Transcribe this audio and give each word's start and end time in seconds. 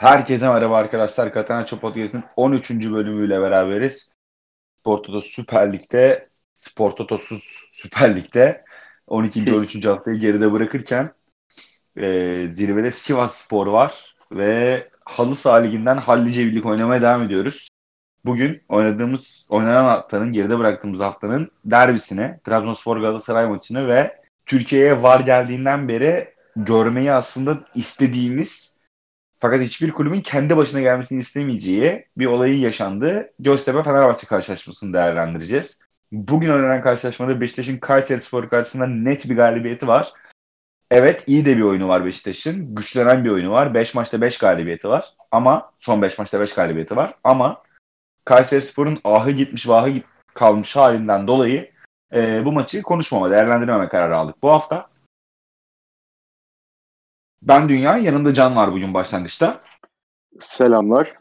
Herkese 0.00 0.48
merhaba 0.48 0.76
arkadaşlar. 0.76 1.32
Katanaço 1.32 1.78
Podcast'ın 1.78 2.24
13. 2.36 2.70
bölümüyle 2.70 3.40
beraberiz. 3.40 4.14
Spor 4.78 4.98
Toto 4.98 5.20
Süper 5.20 5.72
Lig'de, 5.72 6.28
Spor 6.54 6.90
Toto'suz 6.90 7.68
Süper 7.72 8.16
Lig'de 8.16 8.64
12. 9.06 9.54
13. 9.54 9.84
haftayı 9.86 10.18
geride 10.18 10.52
bırakırken 10.52 11.12
e, 11.96 12.36
zirvede 12.50 12.90
Sivas 12.90 13.34
Spor 13.34 13.66
var 13.66 14.16
ve 14.32 14.88
Halı 15.04 15.36
Saha 15.36 15.56
Ligi'nden 15.56 15.96
Hallice 15.96 16.46
Birlik 16.46 16.66
oynamaya 16.66 17.02
devam 17.02 17.22
ediyoruz. 17.22 17.68
Bugün 18.24 18.62
oynadığımız, 18.68 19.48
oynanan 19.50 19.84
haftanın, 19.84 20.32
geride 20.32 20.58
bıraktığımız 20.58 21.00
haftanın 21.00 21.50
derbisine, 21.64 22.40
Trabzonspor 22.44 22.96
Galatasaray 22.96 23.46
maçını 23.46 23.88
ve 23.88 24.20
Türkiye'ye 24.46 25.02
var 25.02 25.20
geldiğinden 25.20 25.88
beri 25.88 26.34
görmeyi 26.56 27.12
aslında 27.12 27.60
istediğimiz 27.74 28.69
fakat 29.40 29.60
hiçbir 29.60 29.90
kulübün 29.90 30.20
kendi 30.20 30.56
başına 30.56 30.80
gelmesini 30.80 31.20
istemeyeceği 31.20 32.06
bir 32.16 32.26
olayın 32.26 32.58
yaşandığı 32.58 33.32
Göztepe 33.38 33.82
Fenerbahçe 33.82 34.26
karşılaşmasını 34.26 34.92
değerlendireceğiz. 34.92 35.80
Bugün 36.12 36.50
oynanan 36.50 36.82
karşılaşmada 36.82 37.40
Beşiktaş'ın 37.40 37.78
Kayseri 37.78 38.20
Spor 38.20 38.48
karşısında 38.48 38.86
net 38.86 39.30
bir 39.30 39.36
galibiyeti 39.36 39.88
var. 39.88 40.12
Evet 40.90 41.24
iyi 41.26 41.44
de 41.44 41.56
bir 41.56 41.62
oyunu 41.62 41.88
var 41.88 42.04
Beşiktaş'ın. 42.04 42.74
Güçlenen 42.74 43.24
bir 43.24 43.30
oyunu 43.30 43.52
var. 43.52 43.74
5 43.74 43.94
maçta 43.94 44.20
5 44.20 44.38
galibiyeti 44.38 44.88
var. 44.88 45.14
Ama 45.30 45.72
son 45.78 46.02
5 46.02 46.18
maçta 46.18 46.40
5 46.40 46.54
galibiyeti 46.54 46.96
var. 46.96 47.14
Ama 47.24 47.62
Kayseri 48.24 48.62
Spor'un 48.62 49.00
ahı 49.04 49.30
gitmiş 49.30 49.68
vahı 49.68 49.90
git 49.90 50.04
kalmış 50.34 50.76
halinden 50.76 51.26
dolayı 51.26 51.70
e, 52.14 52.44
bu 52.44 52.52
maçı 52.52 52.82
konuşmama, 52.82 53.30
değerlendirmeme 53.30 53.88
kararı 53.88 54.16
aldık. 54.16 54.42
Bu 54.42 54.50
hafta 54.50 54.86
ben 57.42 57.68
Dünya, 57.68 57.96
yanımda 57.96 58.34
Can 58.34 58.56
var 58.56 58.72
bugün 58.72 58.94
başlangıçta. 58.94 59.62
Selamlar. 60.40 61.14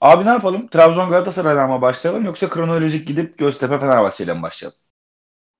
Abi 0.00 0.24
ne 0.24 0.28
yapalım? 0.28 0.68
Trabzon 0.68 1.10
Galatasaray'dan 1.10 1.70
mı 1.70 1.82
başlayalım 1.82 2.24
yoksa 2.24 2.48
kronolojik 2.48 3.08
gidip 3.08 3.38
Göztepe 3.38 3.78
Fenerbahçe 3.78 4.24
ile 4.24 4.34
mi 4.34 4.42
başlayalım? 4.42 4.78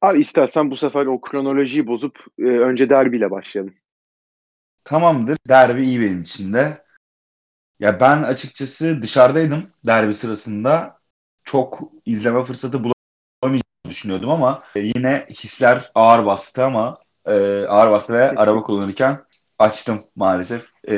Abi 0.00 0.20
istersen 0.20 0.70
bu 0.70 0.76
sefer 0.76 1.06
o 1.06 1.20
kronolojiyi 1.20 1.86
bozup 1.86 2.24
e, 2.38 2.42
önce 2.42 2.90
derbiyle 2.90 3.30
başlayalım. 3.30 3.74
Tamamdır. 4.84 5.38
Derbi 5.48 5.84
iyi 5.84 6.00
benim 6.00 6.22
için 6.22 6.52
de. 6.52 6.84
Ya 7.78 8.00
ben 8.00 8.22
açıkçası 8.22 9.02
dışarıdaydım 9.02 9.70
derbi 9.86 10.14
sırasında. 10.14 10.98
Çok 11.44 11.80
izleme 12.06 12.44
fırsatı 12.44 12.78
bulamayacağımı 12.84 13.62
düşünüyordum 13.88 14.30
ama 14.30 14.62
yine 14.76 15.26
hisler 15.30 15.90
ağır 15.94 16.26
bastı 16.26 16.64
ama 16.64 16.98
e, 17.28 17.66
ağır 17.66 17.90
bastı 17.90 18.14
ve 18.14 18.30
araba 18.30 18.62
kullanırken 18.62 19.18
açtım 19.58 20.00
maalesef. 20.16 20.66
E, 20.84 20.94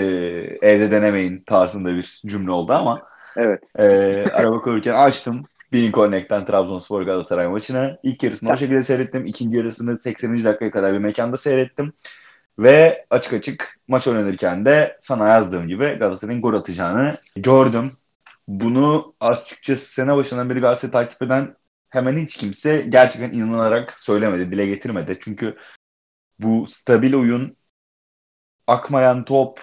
evde 0.63 0.91
denemeyin 0.91 1.43
tarzında 1.47 1.89
bir 1.89 2.21
cümle 2.27 2.51
oldu 2.51 2.73
ama 2.73 3.03
Evet. 3.37 3.63
e, 3.79 3.85
araba 4.33 4.61
kullanırken 4.61 4.95
açtım. 4.95 5.45
Bean 5.73 5.93
Connect'ten 5.93 6.45
Trabzonspor 6.45 7.03
Galatasaray 7.03 7.49
maçını. 7.49 7.99
İlk 8.03 8.23
yarısını 8.23 8.53
o 8.53 8.57
şekilde 8.57 8.83
seyrettim. 8.83 9.27
İkinci 9.27 9.57
yarısını 9.57 9.99
80. 9.99 10.45
dakikaya 10.45 10.71
kadar 10.71 10.93
bir 10.93 10.99
mekanda 10.99 11.37
seyrettim. 11.37 11.93
Ve 12.59 13.07
açık 13.11 13.33
açık 13.33 13.79
maç 13.89 14.09
oynanırken 14.09 14.65
de 14.65 14.97
sana 15.01 15.29
yazdığım 15.29 15.69
gibi 15.69 15.97
Galatasaray'ın 15.99 16.43
gol 16.43 16.55
atacağını 16.55 17.17
gördüm. 17.37 17.93
Bunu 18.49 19.15
açıkçası 19.21 19.93
sene 19.93 20.17
başından 20.17 20.51
beri 20.51 20.61
Galatasaray 20.61 20.93
takip 20.93 21.23
eden 21.23 21.55
hemen 21.91 22.19
hiç 22.19 22.37
kimse 22.37 22.81
gerçekten 22.89 23.31
inanarak 23.31 24.01
söylemedi, 24.01 24.53
dile 24.53 24.67
getirmedi. 24.67 25.19
Çünkü 25.21 25.57
bu 26.43 26.67
stabil 26.67 27.15
oyun, 27.15 27.57
akmayan 28.67 29.25
top, 29.25 29.61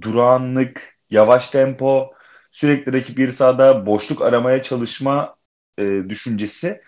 durağanlık, 0.00 0.98
yavaş 1.10 1.50
tempo, 1.50 2.12
sürekli 2.52 2.92
rakip 2.92 3.18
bir 3.18 3.32
sahada 3.32 3.86
boşluk 3.86 4.22
aramaya 4.22 4.62
çalışma 4.62 5.36
e, 5.78 5.82
düşüncesi 6.08 6.82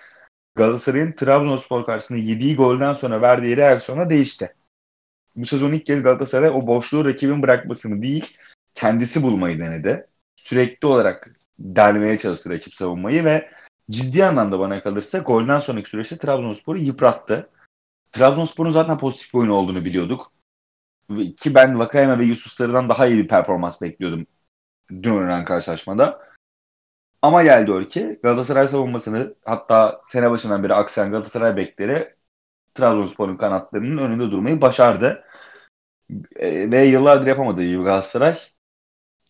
Galatasaray'ın 0.55 1.13
Trabzonspor 1.13 1.87
karşısında 1.87 2.19
yediği 2.19 2.57
golden 2.57 2.95
sonra 2.95 3.23
verdiği 3.23 3.57
reaksiyona 3.57 4.11
değişti. 4.11 4.55
Bu 5.37 5.47
sezon 5.47 5.73
ilk 5.73 5.87
kez 5.87 6.03
Galatasaray 6.03 6.51
o 6.51 6.67
boşluğu 6.67 7.05
rakibin 7.05 7.43
bırakmasını 7.43 8.03
değil, 8.03 8.37
kendisi 8.75 9.23
bulmayı 9.23 9.59
denedi. 9.59 10.07
Sürekli 10.37 10.87
olarak 10.87 11.37
delmeye 11.59 12.19
çalıştı 12.19 12.51
rakip 12.51 12.75
savunmayı 12.75 13.25
ve 13.25 13.51
ciddi 13.91 14.25
anlamda 14.25 14.59
bana 14.59 14.83
kalırsa 14.83 15.19
golden 15.19 15.61
sonraki 15.61 15.91
süreçte 15.91 16.19
Trabzonspor'u 16.19 16.79
yıprattı. 16.79 17.49
Trabzonspor'un 18.15 18.71
zaten 18.71 18.99
pozitif 18.99 19.35
bir 19.35 19.39
oyun 19.39 19.51
olduğunu 19.51 19.85
biliyorduk. 19.85 20.33
Ki 21.37 21.55
ben 21.55 21.79
Vakayeme 21.79 22.19
ve 22.19 22.25
Yusuf 22.25 22.53
Sarı'dan 22.53 22.89
daha 22.89 23.07
iyi 23.07 23.19
bir 23.19 23.29
performans 23.29 23.83
bekliyordum 23.83 24.27
dün 24.91 25.17
oynanan 25.17 25.45
karşılaşmada. 25.45 26.21
Ama 27.23 27.43
geldi 27.43 27.73
o 27.73 27.89
ki 27.89 28.21
Galatasaray 28.23 28.69
savunmasını 28.69 29.35
hatta 29.45 30.03
sene 30.09 30.31
başından 30.31 30.63
beri 30.63 30.75
aksayan 30.75 31.11
Galatasaray 31.11 31.57
bekleri 31.57 32.15
Trabzonspor'un 32.75 33.37
kanatlarının 33.37 33.99
önünde 33.99 34.31
durmayı 34.31 34.61
başardı. 34.61 35.25
E, 36.37 36.71
ve 36.71 36.85
yıllardır 36.85 37.27
yapamadığı 37.27 37.65
gibi 37.65 37.83
Galatasaray 37.83 38.39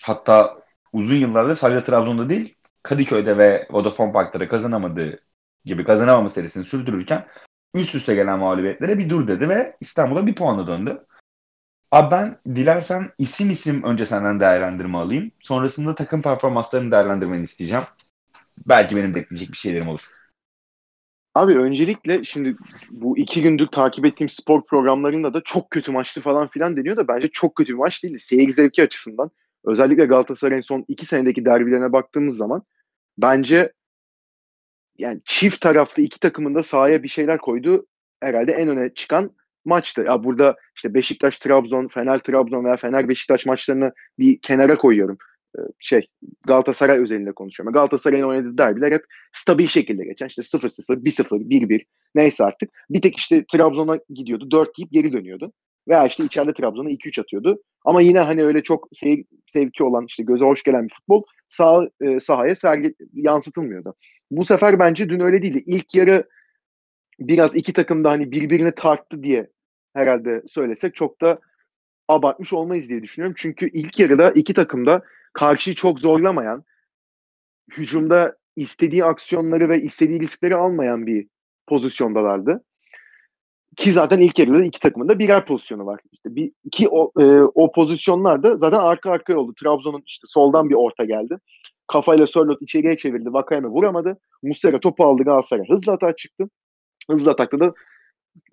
hatta 0.03 0.63
uzun 0.93 1.17
yıllardır 1.17 1.57
sadece 1.57 1.85
Trabzon'da 1.85 2.29
değil 2.29 2.57
Kadıköy'de 2.83 3.39
ve 3.39 3.69
Vodafone 3.71 4.13
Park'ta 4.13 4.49
kazanamadığı 4.49 5.21
gibi 5.65 5.85
kazanamama 5.85 6.29
serisini 6.29 6.65
sürdürürken 6.65 7.27
üst 7.75 7.95
üste 7.95 8.15
gelen 8.15 8.39
mağlubiyetlere 8.39 8.99
bir 8.99 9.11
dur 9.11 9.29
dedi 9.29 9.49
ve 9.49 9.77
İstanbul'a 9.81 10.27
bir 10.27 10.35
puanla 10.35 10.67
döndü. 10.67 11.07
Abi 11.91 12.11
ben 12.11 12.37
dilersen 12.47 13.11
isim 13.19 13.51
isim 13.51 13.83
önce 13.83 14.07
senden 14.07 14.41
değerlendirme 14.41 14.99
alayım. 14.99 15.31
Sonrasında 15.41 15.95
takım 15.95 16.23
performanslarını 16.23 16.91
değerlendirmeni 16.91 17.45
isteyeceğim. 17.45 17.85
Belki 18.69 18.97
benim 18.97 19.15
de 19.15 19.21
ekleyecek 19.21 19.53
bir 19.53 19.57
şeylerim 19.57 19.89
olur. 19.89 20.01
Abi 21.35 21.59
öncelikle 21.59 22.25
şimdi 22.25 22.57
bu 22.91 23.19
iki 23.19 23.43
gündür 23.43 23.67
takip 23.67 24.07
ettiğim 24.07 24.29
spor 24.29 24.67
programlarında 24.67 25.35
da 25.35 25.41
çok 25.45 25.71
kötü 25.71 25.93
maçtı 25.93 26.21
falan 26.21 26.49
filan 26.49 26.77
deniyor 26.77 26.97
da 26.97 27.09
bence 27.09 27.29
çok 27.29 27.57
kötü 27.57 27.73
bir 27.73 27.79
maç 27.79 28.05
değildi. 28.05 28.19
Seyir 28.19 28.53
zevki 28.53 28.83
açısından 28.83 29.31
özellikle 29.65 30.07
Galatasaray'ın 30.07 30.61
son 30.61 30.85
iki 30.89 31.07
senedeki 31.07 31.45
derbilerine 31.45 31.93
baktığımız 31.93 32.37
zaman 32.37 32.63
bence 33.19 33.73
yani 34.99 35.21
çift 35.25 35.61
taraflı 35.61 36.03
iki 36.03 36.21
takımın 36.21 36.55
da 36.55 36.63
sahaya 36.63 37.03
bir 37.03 37.09
şeyler 37.09 37.39
koyduğu 37.39 37.87
herhalde 38.21 38.53
en 38.53 38.69
öne 38.69 38.95
çıkan 38.95 39.31
maçtı. 39.65 40.03
Ya 40.03 40.25
burada 40.25 40.57
işte 40.77 40.95
Beşiktaş 40.95 41.39
Trabzon, 41.39 41.89
Fener 41.89 42.19
Trabzon 42.19 42.65
veya 42.65 42.77
Fener 42.77 43.09
Beşiktaş 43.09 43.47
maçlarını 43.47 43.93
bir 44.19 44.39
kenara 44.43 44.77
koyuyorum. 44.77 45.19
Ee, 45.59 45.61
şey 45.79 46.09
Galatasaray 46.47 46.99
özelinde 46.99 47.33
konuşuyorum. 47.33 47.73
Galatasaray'ın 47.73 48.25
oynadığı 48.25 48.59
derbiler 48.59 48.93
hep 48.93 49.05
stabil 49.33 49.67
şekilde 49.67 50.05
geçen. 50.05 50.27
İşte 50.27 50.43
0-0, 50.43 51.05
1-0, 51.05 51.49
1-1 51.49 51.85
neyse 52.15 52.45
artık. 52.45 52.71
Bir 52.91 53.03
tek 53.03 53.17
işte 53.17 53.45
Trabzon'a 53.53 53.99
gidiyordu. 54.11 54.51
4 54.51 54.79
deyip 54.79 54.93
geri 54.93 55.13
dönüyordu. 55.13 55.53
Veya 55.89 56.07
işte 56.07 56.25
içeride 56.25 56.53
Trabzon'a 56.53 56.91
2-3 56.91 57.21
atıyordu. 57.21 57.63
Ama 57.85 58.01
yine 58.01 58.19
hani 58.21 58.45
öyle 58.45 58.63
çok 58.63 58.89
sev- 58.93 59.25
sevki 59.47 59.85
olan 59.85 60.05
işte 60.09 60.23
göze 60.23 60.45
hoş 60.45 60.63
gelen 60.63 60.89
bir 60.89 60.95
futbol 60.95 61.23
sağ, 61.49 61.89
e, 62.01 62.21
sahaya 62.21 62.57
sergi, 62.57 62.95
yansıtılmıyordu. 63.13 63.95
Bu 64.31 64.45
sefer 64.45 64.79
bence 64.79 65.09
dün 65.09 65.21
öyle 65.21 65.43
değildi. 65.43 65.63
İlk 65.67 65.95
yarı 65.95 66.29
biraz 67.21 67.57
iki 67.57 67.73
takım 67.73 68.05
da 68.05 68.11
hani 68.11 68.31
birbirini 68.31 68.73
tarttı 68.73 69.23
diye 69.23 69.51
herhalde 69.95 70.43
söylesek 70.47 70.95
çok 70.95 71.21
da 71.21 71.39
abartmış 72.09 72.53
olmayız 72.53 72.89
diye 72.89 73.03
düşünüyorum. 73.03 73.35
Çünkü 73.39 73.71
ilk 73.71 74.01
yarıda 74.01 74.31
iki 74.31 74.55
takım 74.55 74.87
da 74.87 75.03
karşıyı 75.33 75.77
çok 75.77 76.01
zorlamayan, 76.01 76.65
hücumda 77.77 78.37
istediği 78.57 79.05
aksiyonları 79.05 79.69
ve 79.69 79.83
istediği 79.83 80.21
riskleri 80.21 80.57
almayan 80.57 81.07
bir 81.07 81.29
pozisyondalardı. 81.67 82.65
Ki 83.77 83.93
zaten 83.93 84.21
ilk 84.21 84.39
yarıda 84.39 84.65
iki 84.65 84.81
takımın 84.81 85.09
da 85.09 85.19
birer 85.19 85.47
pozisyonu 85.47 85.87
var. 85.87 86.01
İşte 86.13 86.37
bir, 86.37 86.53
ki 86.73 86.89
o, 86.89 87.13
e, 87.21 87.41
o 87.41 87.73
pozisyonlar 87.73 88.43
da 88.43 88.57
zaten 88.57 88.79
arka 88.79 89.11
arkaya 89.11 89.37
oldu. 89.37 89.55
Trabzon'un 89.63 90.03
işte 90.07 90.25
soldan 90.27 90.69
bir 90.69 90.75
orta 90.75 91.05
geldi. 91.05 91.39
Kafayla 91.87 92.27
Sörlot 92.27 92.63
içeriye 92.63 92.97
çevirdi. 92.97 93.33
Vakayeme 93.33 93.69
vuramadı. 93.69 94.19
Muslera 94.43 94.81
topu 94.81 95.05
aldı 95.05 95.23
Galatasaray. 95.23 95.69
Hızlı 95.69 95.93
atağa 95.93 96.17
çıktı. 96.17 96.49
Hızlı 97.11 97.31
atakta 97.31 97.61
da 97.61 97.75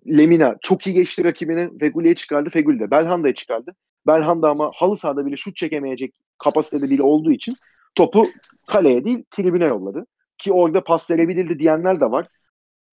Lemina 0.07 0.56
çok 0.62 0.88
iyi 0.88 0.94
geçti 0.94 1.24
rakibini. 1.24 1.79
Fegüli'ye 1.79 2.15
çıkardı. 2.15 2.50
Fegüli 2.50 2.79
de 2.79 2.91
Belhanda'ya 2.91 3.33
çıkardı. 3.33 3.75
Belhanda 4.07 4.50
ama 4.50 4.71
halı 4.74 4.97
sahada 4.97 5.25
bile 5.25 5.35
şut 5.35 5.56
çekemeyecek 5.56 6.13
kapasitede 6.38 6.89
bile 6.89 7.03
olduğu 7.03 7.31
için 7.31 7.56
topu 7.95 8.27
kaleye 8.67 9.06
değil 9.06 9.24
tribüne 9.31 9.65
yolladı. 9.65 10.06
Ki 10.38 10.53
orada 10.53 10.83
pas 10.83 11.12
verebilirdi 11.12 11.59
diyenler 11.59 12.00
de 12.00 12.12
var. 12.12 12.27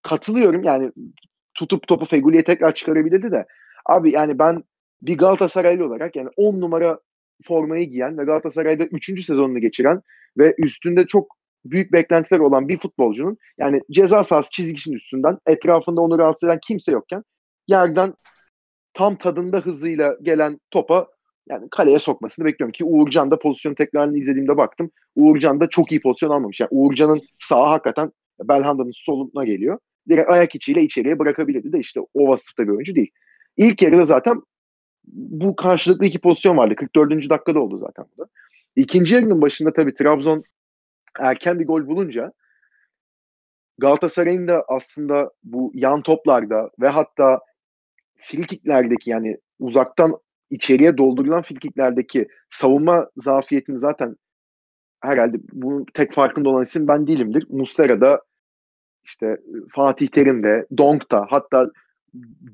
Katılıyorum 0.03 0.65
yani 0.65 0.93
tutup 1.59 1.89
topu 1.89 2.05
Fegüli'ye 2.05 2.45
tekrar 2.45 2.75
çıkarabilirdi 2.75 3.33
de. 3.33 3.47
Abi 3.87 4.13
yani 4.13 4.39
ben 4.39 4.65
bir 5.03 5.19
Galatasaraylı 5.19 5.87
olarak 5.87 6.17
yani 6.17 6.29
10 6.37 6.61
numara 6.61 7.01
formayı 7.45 7.91
giyen 7.91 8.19
ve 8.19 8.25
Galatasaray'da 8.25 8.85
3. 8.85 9.25
sezonunu 9.25 9.61
geçiren 9.61 10.03
ve 10.39 10.55
üstünde 10.59 11.07
çok 11.07 11.39
büyük 11.65 11.93
beklentiler 11.93 12.41
olan 12.41 12.69
bir 12.69 12.79
futbolcunun 12.79 13.39
yani 13.59 13.81
ceza 13.91 14.25
sahası 14.25 14.51
çizgisinin 14.51 14.97
üstünden 14.97 15.39
etrafında 15.47 16.01
onu 16.01 16.19
rahatsız 16.19 16.49
eden 16.49 16.59
kimse 16.63 16.93
yokken 16.93 17.25
yerden 17.69 18.15
tam 18.95 19.17
tadında 19.17 19.59
hızıyla 19.59 20.17
gelen 20.23 20.61
topa 20.71 21.07
yani 21.49 21.69
kaleye 21.71 21.99
sokmasını 21.99 22.47
bekliyorum 22.47 22.73
ki 22.73 22.85
Uğurcan 22.85 23.31
da 23.31 23.39
pozisyon 23.39 23.75
tekrarını 23.75 24.19
izlediğimde 24.19 24.57
baktım. 24.57 24.91
Uğurcan 25.17 25.61
da 25.61 25.69
çok 25.69 25.93
iyi 25.93 26.01
pozisyon 26.01 26.31
almamış. 26.31 26.61
Yani 26.61 26.69
Uğurcan'ın 26.73 27.21
sağı 27.39 27.67
hakikaten 27.67 28.13
Belhanda'nın 28.43 28.93
soluna 28.95 29.45
geliyor. 29.45 29.79
Direkt 30.09 30.31
ayak 30.31 30.55
içiyle 30.55 30.83
içeriye 30.83 31.19
bırakabilirdi 31.19 31.73
de 31.73 31.79
işte 31.79 32.01
o 32.15 32.29
vasıfta 32.29 32.63
bir 32.63 32.69
oyuncu 32.69 32.95
değil. 32.95 33.11
İlk 33.57 33.83
yarıda 33.83 34.05
zaten 34.05 34.43
bu 35.05 35.57
karşılıklı 35.57 36.07
iki 36.07 36.19
pozisyon 36.19 36.57
vardı. 36.57 36.75
44. 36.77 37.11
dakikada 37.31 37.61
oldu 37.61 37.79
zaten 37.79 38.05
bu 38.13 38.23
da. 38.23 38.29
İkinci 38.77 39.15
yarının 39.15 39.43
başında 39.43 39.73
tabii 39.73 39.95
Trabzon 39.95 40.45
erken 41.21 41.59
bir 41.59 41.67
gol 41.67 41.87
bulunca 41.87 42.33
Galatasaray'ın 43.79 44.49
da 44.49 44.65
aslında 44.69 45.31
bu 45.45 45.73
yan 45.75 46.03
toplarda 46.03 46.71
ve 46.81 46.89
hatta 46.89 47.41
frikiklerdeki 48.17 49.11
yani 49.11 49.37
uzaktan 49.59 50.13
içeriye 50.51 50.99
doldurulan 50.99 51.43
frikiklerdeki 51.43 52.29
savunma 52.51 53.11
zafiyetini 53.17 53.81
zaten 53.81 54.17
herhalde 55.01 55.37
bunun 55.53 55.87
tek 55.95 56.13
farkında 56.13 56.49
olan 56.49 56.63
isim 56.63 56.89
ben 56.89 57.07
değilimdir. 57.07 57.47
Muslera'da 57.49 58.21
işte 59.09 59.37
Fatih 59.75 60.09
Terim'de, 60.09 60.67
Donk'ta 60.79 61.27
hatta 61.29 61.71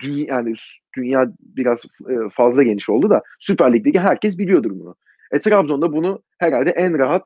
dünya, 0.00 0.26
yani 0.28 0.54
dünya 0.96 1.26
biraz 1.40 1.84
e, 2.08 2.14
fazla 2.30 2.62
geniş 2.62 2.90
oldu 2.90 3.10
da 3.10 3.22
Süper 3.40 3.72
Lig'deki 3.72 4.00
herkes 4.00 4.38
biliyordur 4.38 4.70
bunu. 4.70 4.94
E 5.32 5.40
Trabzon'da 5.40 5.92
bunu 5.92 6.22
herhalde 6.38 6.70
en 6.70 6.98
rahat 6.98 7.22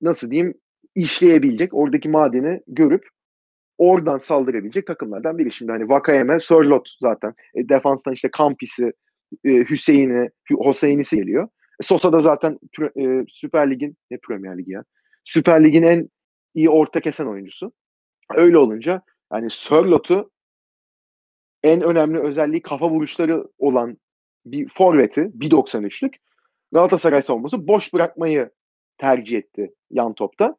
nasıl 0.00 0.30
diyeyim 0.30 0.54
işleyebilecek, 0.94 1.74
oradaki 1.74 2.08
madeni 2.08 2.60
görüp 2.66 3.08
oradan 3.78 4.18
saldırabilecek 4.18 4.86
takımlardan 4.86 5.38
biri. 5.38 5.52
Şimdi 5.52 5.72
hani 5.72 5.88
Vakayeme, 5.88 6.38
Sörlot 6.38 6.88
zaten. 7.02 7.34
E, 7.54 7.68
defanstan 7.68 8.12
işte 8.12 8.28
Kampis'i, 8.30 8.92
e, 9.44 9.50
Hüseyin'i, 9.50 10.28
Hüseyin'isi 10.50 11.16
geliyor. 11.16 11.48
E, 11.80 11.82
Sosa 11.82 12.12
da 12.12 12.20
zaten 12.20 12.58
e, 13.00 13.24
Süper 13.28 13.70
Lig'in, 13.70 13.96
ne 14.10 14.18
Premier 14.28 14.58
Ligi 14.58 14.72
ya? 14.72 14.84
Süper 15.24 15.64
Lig'in 15.64 15.82
en 15.82 16.08
iyi 16.54 16.70
orta 16.70 17.00
kesen 17.00 17.26
oyuncusu. 17.26 17.72
Öyle 18.34 18.58
olunca 18.58 19.02
yani 19.32 19.50
Sörlot'u 19.50 20.30
en 21.62 21.82
önemli 21.82 22.18
özelliği 22.18 22.62
kafa 22.62 22.90
vuruşları 22.90 23.44
olan 23.58 23.98
bir 24.46 24.68
forveti, 24.68 25.20
1.93'lük 25.20 26.14
Galatasaray 26.72 27.22
savunması 27.22 27.68
boş 27.68 27.94
bırakmayı 27.94 28.50
tercih 28.98 29.38
etti 29.38 29.74
yan 29.90 30.14
topta. 30.14 30.56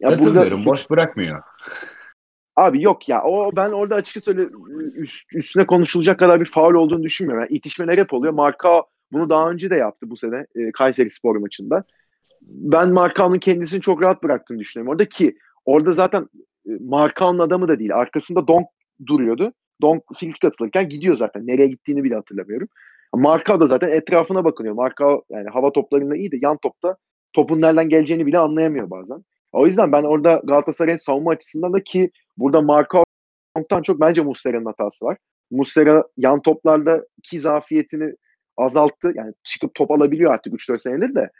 Ya. 0.00 0.18
Burada, 0.18 0.64
boş 0.64 0.90
bırakmıyor. 0.90 1.42
Abi 2.56 2.82
yok 2.82 3.08
ya. 3.08 3.22
O 3.24 3.56
ben 3.56 3.70
orada 3.70 3.94
açıkçası 3.94 4.30
öyle 4.30 4.48
üst, 4.94 5.34
üstüne 5.34 5.66
konuşulacak 5.66 6.18
kadar 6.18 6.40
bir 6.40 6.44
faul 6.44 6.74
olduğunu 6.74 7.02
düşünmüyorum. 7.02 7.42
Yani 7.42 7.56
itişmeler 7.56 7.98
hep 7.98 8.12
oluyor. 8.12 8.32
Marka 8.32 8.82
bunu 9.12 9.30
daha 9.30 9.50
önce 9.50 9.70
de 9.70 9.76
yaptı 9.76 10.10
bu 10.10 10.16
sene 10.16 10.46
e, 10.54 10.72
Kayseri 10.72 11.10
Spor 11.10 11.36
maçında. 11.36 11.84
Ben 12.42 12.92
Markao'nun 12.92 13.38
kendisini 13.38 13.80
çok 13.80 14.02
rahat 14.02 14.22
bıraktığını 14.22 14.58
düşünüyorum. 14.58 14.92
Orada 14.92 15.08
ki 15.08 15.38
orada 15.64 15.92
zaten 15.92 16.28
e, 16.68 16.70
Markao'nun 16.80 17.38
adamı 17.38 17.68
da 17.68 17.78
değil. 17.78 17.94
Arkasında 17.94 18.48
Donk 18.48 18.66
duruyordu. 19.06 19.52
Donk 19.82 20.02
filik 20.16 20.44
atılırken 20.44 20.88
gidiyor 20.88 21.16
zaten. 21.16 21.46
Nereye 21.46 21.68
gittiğini 21.68 22.04
bile 22.04 22.14
hatırlamıyorum. 22.14 22.68
Marka 23.14 23.60
da 23.60 23.66
zaten 23.66 23.88
etrafına 23.88 24.44
bakınıyor. 24.44 24.74
Marka 24.74 25.20
yani 25.30 25.48
hava 25.48 25.72
toplarında 25.72 26.16
iyi 26.16 26.32
de 26.32 26.38
yan 26.42 26.56
topta 26.56 26.96
topun 27.32 27.60
nereden 27.60 27.88
geleceğini 27.88 28.26
bile 28.26 28.38
anlayamıyor 28.38 28.90
bazen. 28.90 29.24
O 29.52 29.66
yüzden 29.66 29.92
ben 29.92 30.02
orada 30.02 30.40
Galatasaray'ın 30.44 30.98
savunma 30.98 31.30
açısından 31.30 31.72
da 31.72 31.82
ki 31.84 32.10
burada 32.36 32.62
Markov'tan 32.62 33.82
çok 33.82 34.00
bence 34.00 34.22
Muslera'nın 34.22 34.64
hatası 34.64 35.04
var. 35.04 35.16
Muslera 35.50 36.04
yan 36.16 36.42
toplarda 36.42 37.06
ki 37.22 37.40
zafiyetini 37.40 38.14
azalttı. 38.56 39.12
Yani 39.14 39.32
çıkıp 39.44 39.74
top 39.74 39.90
alabiliyor 39.90 40.32
artık 40.32 40.54
3-4 40.54 40.78
senedir 40.78 41.14
de. 41.14 41.30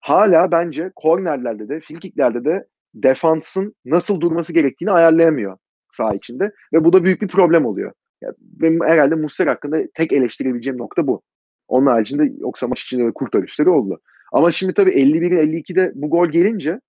Hala 0.00 0.50
bence 0.50 0.92
kornerlerde 0.96 1.68
de, 1.68 1.80
filkiklerde 1.80 2.44
de 2.44 2.66
defansın 2.94 3.74
nasıl 3.84 4.20
durması 4.20 4.52
gerektiğini 4.52 4.90
ayarlayamıyor 4.90 5.56
saha 5.92 6.14
içinde. 6.14 6.52
Ve 6.72 6.84
bu 6.84 6.92
da 6.92 7.04
büyük 7.04 7.22
bir 7.22 7.28
problem 7.28 7.66
oluyor. 7.66 7.92
Yani 8.22 8.34
benim 8.40 8.80
herhalde 8.80 9.14
Muslera 9.14 9.50
hakkında 9.50 9.78
tek 9.94 10.12
eleştirebileceğim 10.12 10.78
nokta 10.78 11.06
bu. 11.06 11.22
Onun 11.68 11.86
haricinde 11.86 12.32
yoksa 12.38 12.68
maç 12.68 12.82
içinde 12.82 13.12
kurtarışları 13.12 13.72
oldu. 13.72 14.00
Ama 14.32 14.50
şimdi 14.50 14.74
tabii 14.74 14.90
51 14.90 15.30
52'de 15.30 15.92
bu 15.94 16.10
gol 16.10 16.28
gelince 16.28 16.80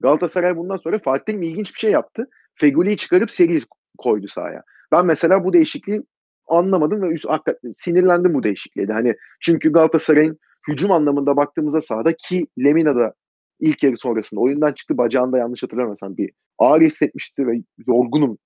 Galatasaray 0.00 0.56
bundan 0.56 0.76
sonra 0.76 0.98
Fatih 0.98 1.24
Terim 1.24 1.42
ilginç 1.42 1.74
bir 1.74 1.78
şey 1.78 1.90
yaptı. 1.90 2.26
Feguli'yi 2.54 2.96
çıkarıp 2.96 3.30
seri 3.30 3.58
koydu 3.98 4.28
sahaya. 4.28 4.62
Ben 4.92 5.06
mesela 5.06 5.44
bu 5.44 5.52
değişikliği 5.52 6.02
anlamadım 6.48 7.02
ve 7.02 7.08
üst, 7.08 7.26
sinirlendim 7.74 8.34
bu 8.34 8.42
değişikliğe. 8.42 8.86
Hani 8.86 9.14
çünkü 9.40 9.72
Galatasaray'ın 9.72 10.38
hücum 10.68 10.92
anlamında 10.92 11.36
baktığımızda 11.36 11.80
sahada 11.80 12.12
ki 12.12 12.46
Lemina 12.58 12.96
da 12.96 13.14
ilk 13.62 13.82
yarı 13.82 13.96
sonrasında 13.96 14.40
oyundan 14.40 14.72
çıktı 14.72 14.98
bacağında 14.98 15.38
yanlış 15.38 15.62
hatırlamıyorsam 15.62 16.16
bir 16.16 16.30
ağır 16.58 16.80
hissetmişti 16.80 17.46
ve 17.46 17.62
yorgunum 17.86 18.38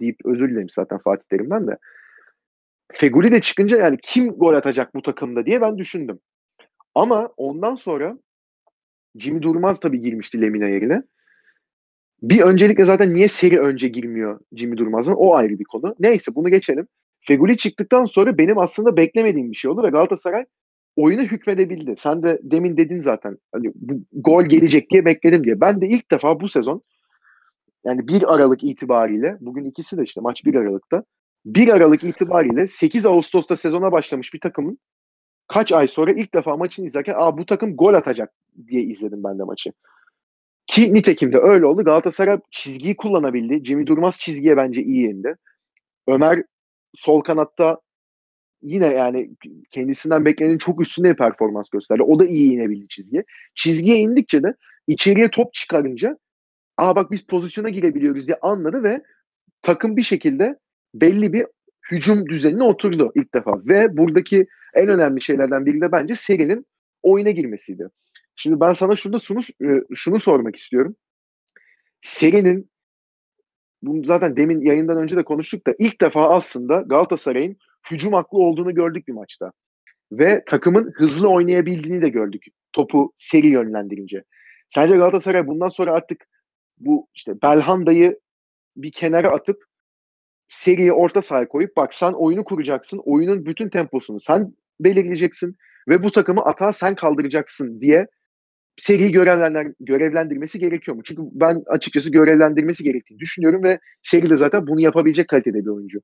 deyip 0.00 0.16
özür 0.24 0.50
dilemiş 0.50 0.74
zaten 0.74 0.98
Fatih 0.98 1.24
Terim'den 1.30 1.66
de. 1.66 1.78
Feguli 2.92 3.32
de 3.32 3.40
çıkınca 3.40 3.76
yani 3.76 3.98
kim 4.02 4.28
gol 4.28 4.54
atacak 4.54 4.94
bu 4.94 5.02
takımda 5.02 5.46
diye 5.46 5.60
ben 5.60 5.78
düşündüm. 5.78 6.20
Ama 6.94 7.32
ondan 7.36 7.74
sonra 7.74 8.18
Jimmy 9.16 9.42
Durmaz 9.42 9.80
tabii 9.80 10.00
girmişti 10.00 10.40
Lemina 10.40 10.68
yerine. 10.68 11.02
Bir 12.22 12.40
öncelikle 12.40 12.84
zaten 12.84 13.14
niye 13.14 13.28
seri 13.28 13.60
önce 13.60 13.88
girmiyor 13.88 14.40
Jimmy 14.52 14.76
Durmaz'ın 14.76 15.14
o 15.16 15.34
ayrı 15.34 15.58
bir 15.58 15.64
konu. 15.64 15.94
Neyse 15.98 16.34
bunu 16.34 16.48
geçelim. 16.50 16.88
Feguli 17.20 17.56
çıktıktan 17.56 18.04
sonra 18.04 18.38
benim 18.38 18.58
aslında 18.58 18.96
beklemediğim 18.96 19.50
bir 19.50 19.56
şey 19.56 19.70
oldu 19.70 19.82
ve 19.82 19.88
Galatasaray 19.88 20.44
oyuna 20.98 21.22
hükmedebildi. 21.22 21.94
Sen 21.98 22.22
de 22.22 22.40
demin 22.42 22.76
dedin 22.76 23.00
zaten 23.00 23.38
hani 23.52 23.72
bu 23.74 24.00
gol 24.12 24.44
gelecek 24.44 24.90
diye 24.90 25.04
bekledim 25.04 25.44
diye. 25.44 25.60
Ben 25.60 25.80
de 25.80 25.88
ilk 25.88 26.10
defa 26.10 26.40
bu 26.40 26.48
sezon 26.48 26.82
yani 27.84 28.08
1 28.08 28.34
Aralık 28.34 28.64
itibariyle 28.64 29.36
bugün 29.40 29.64
ikisi 29.64 29.96
de 29.96 30.02
işte 30.02 30.20
maç 30.20 30.44
1 30.44 30.54
Aralık'ta 30.54 31.04
1 31.44 31.68
Aralık 31.68 32.04
itibariyle 32.04 32.66
8 32.66 33.06
Ağustos'ta 33.06 33.56
sezona 33.56 33.92
başlamış 33.92 34.34
bir 34.34 34.40
takımın 34.40 34.78
kaç 35.48 35.72
ay 35.72 35.88
sonra 35.88 36.12
ilk 36.12 36.34
defa 36.34 36.56
maçını 36.56 36.86
izlerken 36.86 37.14
Aa, 37.16 37.38
bu 37.38 37.46
takım 37.46 37.76
gol 37.76 37.94
atacak 37.94 38.32
diye 38.66 38.82
izledim 38.82 39.24
ben 39.24 39.38
de 39.38 39.42
maçı. 39.42 39.72
Ki 40.66 40.94
nitekim 40.94 41.32
de 41.32 41.38
öyle 41.38 41.66
oldu. 41.66 41.84
Galatasaray 41.84 42.38
çizgiyi 42.50 42.96
kullanabildi. 42.96 43.64
Jimmy 43.64 43.86
Durmaz 43.86 44.20
çizgiye 44.20 44.56
bence 44.56 44.82
iyi 44.82 45.08
indi. 45.08 45.36
Ömer 46.06 46.42
sol 46.94 47.20
kanatta 47.20 47.80
yine 48.62 48.86
yani 48.86 49.30
kendisinden 49.70 50.24
beklenenin 50.24 50.58
çok 50.58 50.80
üstünde 50.80 51.10
bir 51.10 51.16
performans 51.16 51.70
gösterdi. 51.70 52.02
O 52.02 52.18
da 52.18 52.26
iyi 52.26 52.52
inebildi 52.52 52.88
çizgiye. 52.88 53.24
Çizgiye 53.54 53.98
indikçe 53.98 54.42
de 54.42 54.54
içeriye 54.86 55.30
top 55.30 55.54
çıkarınca 55.54 56.18
aa 56.76 56.96
bak 56.96 57.10
biz 57.10 57.26
pozisyona 57.26 57.68
girebiliyoruz 57.68 58.26
diye 58.26 58.38
anladı 58.42 58.82
ve 58.82 59.02
takım 59.62 59.96
bir 59.96 60.02
şekilde 60.02 60.58
belli 60.94 61.32
bir 61.32 61.46
hücum 61.90 62.28
düzenine 62.28 62.62
oturdu 62.62 63.12
ilk 63.14 63.34
defa. 63.34 63.52
Ve 63.66 63.96
buradaki 63.96 64.46
en 64.74 64.88
önemli 64.88 65.20
şeylerden 65.20 65.66
biri 65.66 65.80
de 65.80 65.92
bence 65.92 66.14
serinin 66.14 66.66
oyuna 67.02 67.30
girmesiydi. 67.30 67.88
Şimdi 68.36 68.60
ben 68.60 68.72
sana 68.72 68.96
şurada 68.96 69.18
şunu, 69.18 69.40
e, 69.40 69.80
şunu 69.94 70.18
sormak 70.18 70.56
istiyorum. 70.56 70.96
Serinin 72.00 72.70
bunu 73.82 74.04
zaten 74.04 74.36
demin 74.36 74.60
yayından 74.60 74.96
önce 74.96 75.16
de 75.16 75.24
konuştuk 75.24 75.66
da 75.66 75.74
ilk 75.78 76.00
defa 76.00 76.28
aslında 76.28 76.84
Galatasaray'ın 76.86 77.56
hücum 77.90 78.14
aklı 78.14 78.38
olduğunu 78.38 78.74
gördük 78.74 79.08
bir 79.08 79.12
maçta. 79.12 79.52
Ve 80.12 80.42
takımın 80.46 80.92
hızlı 80.94 81.28
oynayabildiğini 81.28 82.02
de 82.02 82.08
gördük 82.08 82.44
topu 82.72 83.12
seri 83.16 83.46
yönlendirince. 83.46 84.24
Sence 84.68 84.96
Galatasaray 84.96 85.46
bundan 85.46 85.68
sonra 85.68 85.92
artık 85.92 86.28
bu 86.78 87.08
işte 87.14 87.42
Belhanda'yı 87.42 88.20
bir 88.76 88.92
kenara 88.92 89.30
atıp 89.30 89.64
seriye 90.48 90.92
orta 90.92 91.22
sahaya 91.22 91.48
koyup 91.48 91.76
bak 91.76 91.94
sen 91.94 92.12
oyunu 92.12 92.44
kuracaksın. 92.44 93.00
Oyunun 93.04 93.46
bütün 93.46 93.68
temposunu 93.68 94.20
sen 94.20 94.54
belirleyeceksin 94.80 95.56
ve 95.88 96.02
bu 96.02 96.12
takımı 96.12 96.40
atağa 96.40 96.72
sen 96.72 96.94
kaldıracaksın 96.94 97.80
diye 97.80 98.06
seriyi 98.76 99.12
görevlendir 99.12 99.74
görevlendirmesi 99.80 100.58
gerekiyor 100.58 100.96
mu? 100.96 101.02
Çünkü 101.02 101.22
ben 101.32 101.62
açıkçası 101.66 102.10
görevlendirmesi 102.10 102.84
gerektiğini 102.84 103.18
düşünüyorum 103.18 103.62
ve 103.62 103.78
seri 104.02 104.30
de 104.30 104.36
zaten 104.36 104.66
bunu 104.66 104.80
yapabilecek 104.80 105.28
kalitede 105.28 105.64
bir 105.64 105.70
oyuncu. 105.70 106.00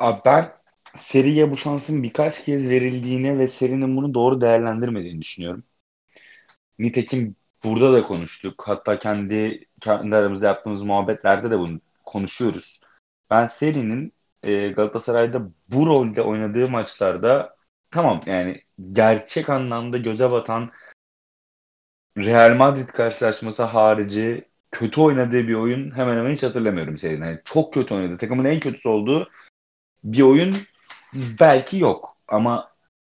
Abi 0.00 0.20
ben 0.24 0.52
seriye 0.94 1.50
bu 1.50 1.56
şansın 1.56 2.02
birkaç 2.02 2.44
kez 2.44 2.68
verildiğini 2.70 3.38
ve 3.38 3.48
serinin 3.48 3.96
bunu 3.96 4.14
doğru 4.14 4.40
değerlendirmediğini 4.40 5.22
düşünüyorum. 5.22 5.64
Nitekim 6.78 7.36
burada 7.64 7.92
da 7.92 8.02
konuştuk. 8.02 8.62
Hatta 8.66 8.98
kendi 8.98 9.66
kendi 9.80 10.16
aramızda 10.16 10.46
yaptığımız 10.46 10.82
muhabbetlerde 10.82 11.50
de 11.50 11.58
bunu 11.58 11.80
konuşuyoruz. 12.04 12.80
Ben 13.30 13.46
serinin 13.46 14.12
e, 14.42 14.68
Galatasaray'da 14.68 15.42
bu 15.68 15.86
rolde 15.86 16.22
oynadığı 16.22 16.70
maçlarda 16.70 17.56
tamam 17.90 18.20
yani 18.26 18.62
gerçek 18.92 19.50
anlamda 19.50 19.98
göze 19.98 20.30
batan 20.30 20.70
Real 22.18 22.56
Madrid 22.56 22.88
karşılaşması 22.88 23.62
harici 23.62 24.48
kötü 24.70 25.00
oynadığı 25.00 25.48
bir 25.48 25.54
oyun 25.54 25.96
hemen 25.96 26.16
hemen 26.16 26.34
hiç 26.34 26.42
hatırlamıyorum 26.42 26.98
serinin. 26.98 27.26
Yani 27.26 27.40
çok 27.44 27.74
kötü 27.74 27.94
oynadı. 27.94 28.18
Takımın 28.18 28.44
en 28.44 28.60
kötüsü 28.60 28.88
olduğu 28.88 29.30
bir 30.04 30.22
oyun 30.22 30.56
belki 31.14 31.78
yok 31.78 32.16
ama 32.28 32.70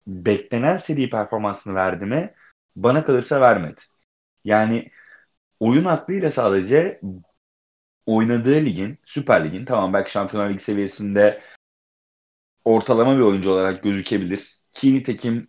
beklenen 0.08 0.78
seri 0.78 1.10
performansını 1.10 1.76
verdi 1.76 2.06
mi? 2.06 2.34
Bana 2.76 3.06
kalırsa 3.06 3.42
vermedi. 3.42 3.82
Yani 4.44 4.92
oyun 5.60 5.86
aklıyla 5.86 6.32
sadece 6.32 7.02
oynadığı 8.06 8.66
ligin, 8.66 9.00
Süper 9.06 9.46
Lig'in 9.46 9.66
tamam 9.66 9.94
belki 9.94 10.12
Şampiyonlar 10.12 10.50
Ligi 10.50 10.64
seviyesinde 10.64 11.40
ortalama 12.66 13.16
bir 13.16 13.22
oyuncu 13.22 13.52
olarak 13.52 13.84
gözükebilir. 13.84 14.58
Ki 14.72 14.94
nitekim 14.96 15.48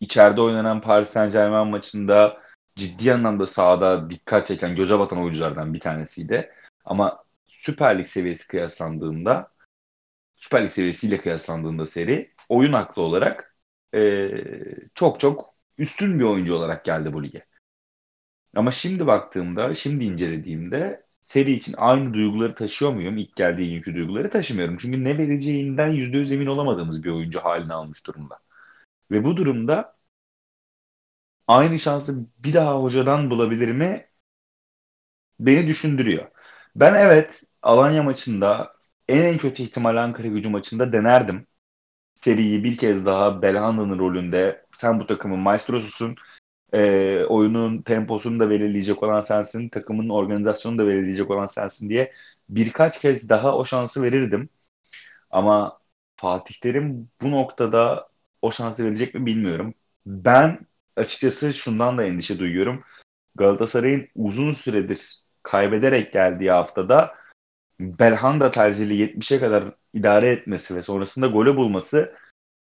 içeride 0.00 0.40
oynanan 0.40 0.80
Paris 0.80 1.08
Saint 1.08 1.32
Germain 1.32 1.68
maçında 1.68 2.42
ciddi 2.76 3.14
anlamda 3.14 3.46
sahada 3.46 4.10
dikkat 4.10 4.46
çeken, 4.46 4.76
göze 4.76 4.98
batan 4.98 5.18
oyunculardan 5.22 5.74
bir 5.74 5.80
tanesiydi. 5.80 6.52
Ama 6.84 7.24
Süper 7.46 7.98
Lig 7.98 8.06
seviyesi 8.06 8.48
kıyaslandığında 8.48 9.55
Süper 10.36 10.64
Lig 10.64 10.72
seviyesiyle 10.72 11.18
kıyaslandığında 11.20 11.86
seri 11.86 12.34
oyun 12.48 12.72
aklı 12.72 13.02
olarak 13.02 13.56
e, 13.94 14.30
çok 14.94 15.20
çok 15.20 15.54
üstün 15.78 16.18
bir 16.18 16.24
oyuncu 16.24 16.54
olarak 16.54 16.84
geldi 16.84 17.12
bu 17.12 17.24
lige. 17.24 17.46
Ama 18.56 18.70
şimdi 18.70 19.06
baktığımda, 19.06 19.74
şimdi 19.74 20.04
incelediğimde 20.04 21.06
seri 21.20 21.52
için 21.52 21.74
aynı 21.78 22.14
duyguları 22.14 22.54
taşıyor 22.54 22.92
muyum? 22.92 23.16
İlk 23.18 23.36
geldiği 23.36 23.70
günkü 23.74 23.94
duyguları 23.94 24.30
taşımıyorum. 24.30 24.76
Çünkü 24.76 25.04
ne 25.04 25.18
vereceğinden 25.18 25.88
%100 25.88 26.32
emin 26.32 26.46
olamadığımız 26.46 27.04
bir 27.04 27.10
oyuncu 27.10 27.40
haline 27.40 27.72
almış 27.72 28.06
durumda. 28.06 28.38
Ve 29.10 29.24
bu 29.24 29.36
durumda 29.36 29.96
aynı 31.46 31.78
şansı 31.78 32.26
bir 32.38 32.52
daha 32.54 32.82
hocadan 32.82 33.30
bulabilir 33.30 33.72
mi? 33.72 34.06
Beni 35.40 35.68
düşündürüyor. 35.68 36.28
Ben 36.76 36.94
evet 36.94 37.42
Alanya 37.62 38.02
maçında 38.02 38.75
en 39.08 39.22
en 39.22 39.38
kötü 39.38 39.62
ihtimal 39.62 39.96
Ankara 39.96 40.28
gücü 40.28 40.48
maçında 40.48 40.92
denerdim. 40.92 41.46
Seriyi 42.14 42.64
bir 42.64 42.76
kez 42.76 43.06
daha 43.06 43.42
Belhanda'nın 43.42 43.98
rolünde 43.98 44.66
sen 44.72 45.00
bu 45.00 45.06
takımın 45.06 45.38
maestrosusun 45.38 46.16
e, 46.72 47.24
oyunun 47.24 47.82
temposunu 47.82 48.40
da 48.40 48.50
belirleyecek 48.50 49.02
olan 49.02 49.22
sensin, 49.22 49.68
takımın 49.68 50.08
organizasyonunu 50.08 50.78
da 50.78 50.86
belirleyecek 50.86 51.30
olan 51.30 51.46
sensin 51.46 51.88
diye 51.88 52.12
birkaç 52.48 53.00
kez 53.00 53.28
daha 53.28 53.56
o 53.56 53.64
şansı 53.64 54.02
verirdim. 54.02 54.48
Ama 55.30 55.80
Fatih 56.16 56.54
Terim 56.60 57.10
bu 57.22 57.30
noktada 57.30 58.08
o 58.42 58.50
şansı 58.52 58.84
verecek 58.84 59.14
mi 59.14 59.26
bilmiyorum. 59.26 59.74
Ben 60.06 60.66
açıkçası 60.96 61.54
şundan 61.54 61.98
da 61.98 62.04
endişe 62.04 62.38
duyuyorum. 62.38 62.84
Galatasaray'ın 63.34 64.08
uzun 64.14 64.52
süredir 64.52 65.20
kaybederek 65.42 66.12
geldiği 66.12 66.50
haftada 66.50 67.14
Belhanda 67.80 68.50
tercihli 68.50 68.94
70'e 68.94 69.40
kadar 69.40 69.64
idare 69.94 70.30
etmesi 70.30 70.76
ve 70.76 70.82
sonrasında 70.82 71.26
golü 71.26 71.56
bulması 71.56 72.14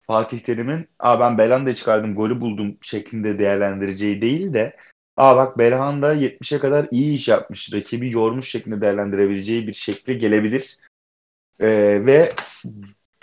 Fatih 0.07 0.39
Terim'in 0.39 0.89
Aa 0.99 1.19
ben 1.19 1.37
Belhanda'yı 1.37 1.75
çıkardım 1.75 2.15
golü 2.15 2.41
buldum 2.41 2.77
şeklinde 2.81 3.39
değerlendireceği 3.39 4.21
değil 4.21 4.53
de 4.53 4.77
Aa 5.17 5.37
bak 5.37 5.57
Belhanda 5.57 6.13
70'e 6.13 6.59
kadar 6.59 6.87
iyi 6.91 7.13
iş 7.13 7.27
yapmış, 7.27 7.73
rakibi 7.73 8.11
yormuş 8.11 8.51
şeklinde 8.51 8.81
değerlendirebileceği 8.81 9.67
bir 9.67 9.73
şekle 9.73 10.13
gelebilir. 10.13 10.77
Ee, 11.59 12.05
ve 12.05 12.31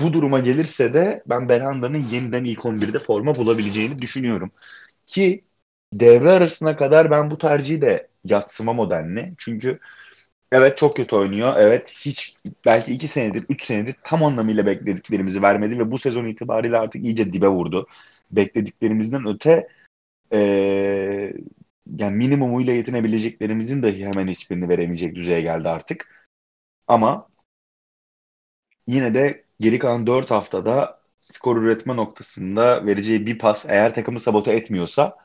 bu 0.01 0.13
duruma 0.13 0.39
gelirse 0.41 0.95
de 0.95 1.23
ben 1.27 1.49
Belhanda'nın 1.49 1.99
yeniden 1.99 2.45
ilk 2.45 2.65
11'de 2.65 2.99
forma 2.99 3.35
bulabileceğini 3.35 3.99
düşünüyorum. 4.03 4.53
Ki 5.07 5.45
devre 5.93 6.31
arasına 6.31 6.77
kadar 6.77 7.11
ben 7.11 7.31
bu 7.31 7.39
tercihi 7.39 7.83
de 7.83 8.09
yatsımam 8.25 8.79
o. 8.79 8.91
Çünkü 9.39 9.79
Evet 10.53 10.79
çok 10.79 10.97
kötü 10.97 11.17
oynuyor. 11.17 11.55
Evet 11.59 11.89
hiç 12.01 12.37
belki 12.67 12.93
iki 12.93 13.09
senedir, 13.09 13.45
üç 13.49 13.65
senedir 13.65 13.95
tam 14.05 14.25
anlamıyla 14.25 14.67
beklediklerimizi 14.67 15.43
vermedi 15.43 15.79
ve 15.79 15.91
bu 15.91 15.99
sezon 15.99 16.25
itibariyle 16.25 16.79
artık 16.79 17.05
iyice 17.05 17.33
dibe 17.33 17.49
vurdu. 17.49 17.87
Beklediklerimizden 18.31 19.27
öte 19.27 19.69
ee, 20.33 21.33
yani 21.97 22.17
minimumuyla 22.17 22.73
yetinebileceklerimizin 22.73 23.83
dahi 23.83 24.07
hemen 24.07 24.29
hiçbirini 24.29 24.69
veremeyecek 24.69 25.15
düzeye 25.15 25.41
geldi 25.41 25.69
artık. 25.69 26.27
Ama 26.89 27.29
yine 28.87 29.15
de 29.15 29.45
geri 29.61 29.79
kalan 29.79 30.07
dört 30.07 30.31
haftada 30.31 31.01
skor 31.21 31.57
üretme 31.57 31.97
noktasında 31.97 32.87
vereceği 32.87 33.27
bir 33.27 33.39
pas 33.39 33.67
eğer 33.69 33.95
takımı 33.95 34.21
sabote 34.21 34.53
etmiyorsa 34.53 35.17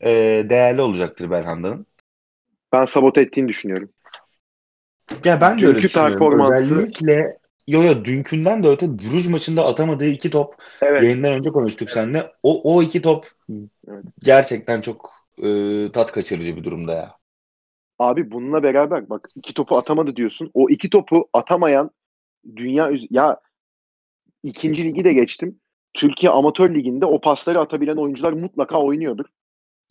e, 0.00 0.10
değerli 0.50 0.80
olacaktır 0.80 1.30
Belhanda'nın. 1.30 1.86
Ben 2.72 2.84
sabote 2.84 3.20
ettiğini 3.20 3.48
düşünüyorum. 3.48 3.90
Ya 5.24 5.40
ben 5.40 5.60
de 5.60 5.66
öyle 5.66 5.78
düşünüyorum. 5.78 6.18
Performansı... 6.18 6.54
Özellikle 6.54 7.38
yo 7.66 7.82
yo 7.82 8.04
dünkünden 8.04 8.62
de 8.62 8.68
öte 8.68 8.98
Bruges 8.98 9.28
maçında 9.28 9.66
atamadığı 9.66 10.06
iki 10.06 10.30
top 10.30 10.54
evet. 10.82 11.02
yayından 11.02 11.32
önce 11.32 11.50
konuştuk 11.50 11.88
evet. 11.88 11.94
seninle. 11.94 12.32
O, 12.42 12.74
o 12.74 12.82
iki 12.82 13.02
top 13.02 13.28
evet. 13.88 14.04
gerçekten 14.22 14.80
çok 14.80 15.10
e, 15.42 15.48
tat 15.92 16.12
kaçırıcı 16.12 16.56
bir 16.56 16.64
durumda 16.64 16.92
ya. 16.92 17.16
Abi 17.98 18.30
bununla 18.30 18.62
beraber 18.62 19.10
bak 19.10 19.28
iki 19.36 19.54
topu 19.54 19.76
atamadı 19.76 20.16
diyorsun. 20.16 20.50
O 20.54 20.70
iki 20.70 20.90
topu 20.90 21.28
atamayan 21.32 21.90
dünya 22.56 22.90
ya 23.10 23.40
ikinci 24.42 24.84
ligi 24.84 25.04
de 25.04 25.12
geçtim. 25.12 25.60
Türkiye 25.94 26.32
Amatör 26.32 26.74
Ligi'nde 26.74 27.06
o 27.06 27.20
pasları 27.20 27.60
atabilen 27.60 27.96
oyuncular 27.96 28.32
mutlaka 28.32 28.82
oynuyordur. 28.82 29.24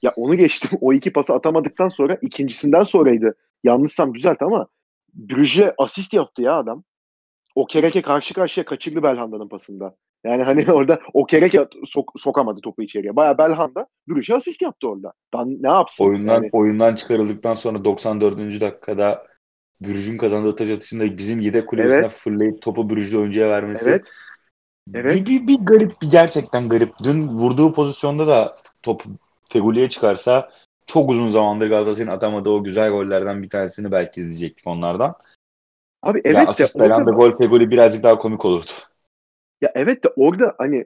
Ya 0.01 0.13
onu 0.15 0.35
geçtim. 0.35 0.71
O 0.81 0.93
iki 0.93 1.13
pası 1.13 1.33
atamadıktan 1.33 1.89
sonra 1.89 2.17
ikincisinden 2.21 2.83
sonraydı. 2.83 3.35
Yanlışsam 3.63 4.13
düzelt 4.13 4.41
ama 4.41 4.67
Brüj'e 5.13 5.73
asist 5.77 6.13
yaptı 6.13 6.41
ya 6.41 6.59
adam. 6.59 6.83
O 7.55 7.65
kereke 7.65 8.01
karşı 8.01 8.33
karşıya 8.33 8.65
kaçırdı 8.65 9.03
Belhanda'nın 9.03 9.47
pasında. 9.47 9.95
Yani 10.23 10.43
hani 10.43 10.65
orada 10.71 10.99
o 11.13 11.25
kereke 11.25 11.67
sok, 11.85 12.11
sokamadı 12.17 12.61
topu 12.61 12.83
içeriye. 12.83 13.15
Baya 13.15 13.37
Belhanda 13.37 13.87
Brüj'e 14.07 14.35
asist 14.35 14.61
yaptı 14.61 14.87
orada. 14.89 15.13
Dan 15.33 15.57
ne 15.63 15.71
yapsın? 15.71 16.05
Oyundan 16.05 16.33
yani. 16.33 16.49
oyundan 16.51 16.95
çıkarıldıktan 16.95 17.55
sonra 17.55 17.85
94. 17.85 18.37
dakikada 18.37 19.27
Brüj'ün 19.81 20.17
kazandığı 20.17 20.55
taç 20.55 20.69
atışında 20.69 21.17
bizim 21.17 21.39
yedek 21.39 21.67
kulübesine 21.67 21.99
evet. 21.99 22.11
fırlayıp 22.11 22.61
topu 22.61 22.89
Brüj'de 22.89 23.17
oyuncuya 23.17 23.49
vermesi. 23.49 23.89
Evet. 23.89 24.11
Evet. 24.93 25.15
Bir, 25.15 25.25
bir, 25.25 25.47
bir 25.47 25.65
garip, 25.65 26.01
bir 26.01 26.11
gerçekten 26.11 26.69
garip. 26.69 26.93
Dün 27.03 27.27
vurduğu 27.27 27.73
pozisyonda 27.73 28.27
da 28.27 28.55
top 28.83 29.03
Feguli'ye 29.49 29.89
çıkarsa 29.89 30.51
çok 30.85 31.09
uzun 31.09 31.31
zamandır 31.31 31.69
Galatasaray'ın 31.69 32.15
atamadığı 32.15 32.49
o 32.49 32.63
güzel 32.63 32.89
gollerden 32.89 33.43
bir 33.43 33.49
tanesini 33.49 33.91
belki 33.91 34.21
izleyecektik 34.21 34.67
onlardan. 34.67 35.15
Abi 36.01 36.21
evet 36.25 36.35
ya, 36.35 36.47
asist 36.47 36.79
de 36.79 36.83
orada... 36.83 37.11
gol 37.11 37.31
golü 37.31 37.71
birazcık 37.71 38.03
daha 38.03 38.17
komik 38.17 38.45
olurdu. 38.45 38.71
Ya 39.61 39.71
evet 39.75 40.03
de 40.03 40.09
orada 40.15 40.55
hani 40.57 40.85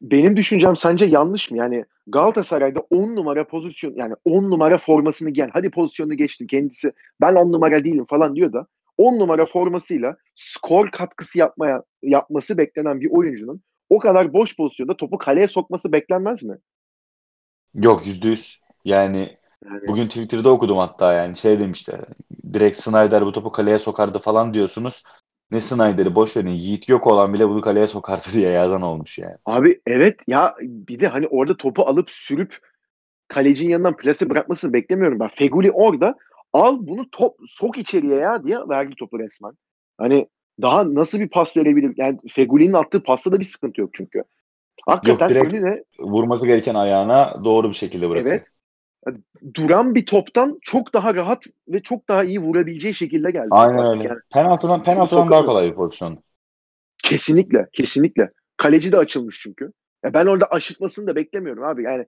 benim 0.00 0.36
düşüncem 0.36 0.76
sence 0.76 1.06
yanlış 1.06 1.50
mı? 1.50 1.58
Yani 1.58 1.84
Galatasaray'da 2.06 2.80
10 2.90 3.16
numara 3.16 3.46
pozisyon 3.46 3.94
yani 3.96 4.14
10 4.24 4.50
numara 4.50 4.78
formasını 4.78 5.30
giyen 5.30 5.50
hadi 5.52 5.70
pozisyonu 5.70 6.14
geçti 6.14 6.46
kendisi 6.46 6.92
ben 7.20 7.34
10 7.34 7.52
numara 7.52 7.84
değilim 7.84 8.06
falan 8.10 8.36
diyor 8.36 8.52
da 8.52 8.66
10 8.98 9.18
numara 9.18 9.46
formasıyla 9.46 10.16
skor 10.34 10.90
katkısı 10.90 11.38
yapmaya 11.38 11.82
yapması 12.02 12.58
beklenen 12.58 13.00
bir 13.00 13.10
oyuncunun 13.10 13.62
o 13.90 13.98
kadar 13.98 14.32
boş 14.32 14.56
pozisyonda 14.56 14.96
topu 14.96 15.18
kaleye 15.18 15.48
sokması 15.48 15.92
beklenmez 15.92 16.42
mi? 16.42 16.58
Yok 17.74 18.06
yüzde 18.06 18.28
yüz. 18.28 18.60
Yani, 18.86 19.36
bugün 19.88 20.06
Twitter'da 20.06 20.50
okudum 20.50 20.78
hatta 20.78 21.12
yani 21.12 21.36
şey 21.36 21.60
demişler. 21.60 22.00
Direkt 22.52 22.76
Snyder 22.76 23.26
bu 23.26 23.32
topu 23.32 23.52
kaleye 23.52 23.78
sokardı 23.78 24.18
falan 24.18 24.54
diyorsunuz. 24.54 25.02
Ne 25.50 25.60
Snyder'i 25.60 26.14
boş 26.14 26.36
verin. 26.36 26.48
Yiğit 26.48 26.88
yok 26.88 27.06
olan 27.06 27.34
bile 27.34 27.48
bunu 27.48 27.60
kaleye 27.60 27.86
sokardı 27.86 28.24
diye 28.32 28.50
yazan 28.50 28.82
olmuş 28.82 29.18
yani. 29.18 29.34
Abi 29.46 29.80
evet 29.86 30.16
ya 30.26 30.54
bir 30.60 31.00
de 31.00 31.08
hani 31.08 31.26
orada 31.26 31.56
topu 31.56 31.82
alıp 31.82 32.10
sürüp 32.10 32.58
kalecinin 33.28 33.70
yanından 33.70 33.96
plase 33.96 34.30
bırakmasını 34.30 34.72
beklemiyorum 34.72 35.20
ben. 35.20 35.28
Feguli 35.28 35.70
orada 35.70 36.14
al 36.52 36.78
bunu 36.80 37.10
top 37.12 37.36
sok 37.46 37.78
içeriye 37.78 38.16
ya 38.16 38.44
diye 38.44 38.58
verdi 38.68 38.94
topu 38.98 39.18
resmen. 39.18 39.52
Hani 39.98 40.28
daha 40.62 40.94
nasıl 40.94 41.20
bir 41.20 41.28
pas 41.28 41.56
verebilir? 41.56 41.94
Yani 41.96 42.18
Feguli'nin 42.28 42.72
attığı 42.72 43.02
pasta 43.02 43.32
da 43.32 43.40
bir 43.40 43.44
sıkıntı 43.44 43.80
yok 43.80 43.90
çünkü. 43.92 44.22
Hakikaten 44.86 45.28
yok, 45.28 45.50
direkt 45.50 45.66
de, 45.66 45.84
vurması 45.98 46.46
gereken 46.46 46.74
ayağına 46.74 47.44
doğru 47.44 47.68
bir 47.68 47.74
şekilde 47.74 48.10
bırakıyor. 48.10 48.34
Evet 48.34 48.46
duran 49.54 49.94
bir 49.94 50.06
toptan 50.06 50.58
çok 50.62 50.94
daha 50.94 51.14
rahat 51.14 51.44
ve 51.68 51.82
çok 51.82 52.08
daha 52.08 52.24
iyi 52.24 52.40
vurabileceği 52.40 52.94
şekilde 52.94 53.30
geldi. 53.30 53.48
Aynen 53.50 53.84
öyle. 53.84 54.08
Yani, 54.08 54.18
penaltıdan 54.32 54.82
penaltıdan 54.82 55.30
daha 55.30 55.46
kolay 55.46 55.70
bir 55.70 55.74
pozisyon. 55.74 56.18
Kesinlikle, 57.02 57.68
kesinlikle. 57.72 58.32
Kaleci 58.56 58.92
de 58.92 58.96
açılmış 58.96 59.40
çünkü. 59.42 59.72
Ya 60.04 60.14
ben 60.14 60.26
orada 60.26 60.46
aşıtmasını 60.46 61.06
da 61.06 61.16
beklemiyorum 61.16 61.64
abi. 61.64 61.82
Yani 61.82 62.06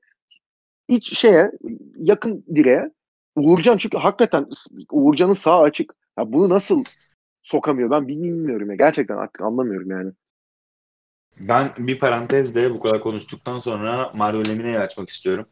hiç 0.88 1.18
şeye 1.18 1.50
yakın 1.96 2.44
direğe 2.54 2.90
Uğurcan 3.36 3.76
çünkü 3.76 3.98
hakikaten 3.98 4.46
Uğurcan'ın 4.90 5.32
sağ 5.32 5.60
açık. 5.60 5.94
Ya 6.18 6.32
bunu 6.32 6.48
nasıl 6.48 6.84
sokamıyor 7.42 7.90
ben 7.90 8.08
bilmiyorum 8.08 8.70
ya. 8.70 8.76
Gerçekten 8.76 9.16
artık 9.16 9.40
anlamıyorum 9.40 9.90
yani. 9.90 10.12
Ben 11.40 11.70
bir 11.78 11.98
parantezde 11.98 12.74
bu 12.74 12.80
kadar 12.80 13.00
konuştuktan 13.00 13.60
sonra 13.60 14.10
Mario 14.14 14.44
Lemine'yi 14.44 14.78
açmak 14.78 15.08
istiyorum. 15.08 15.46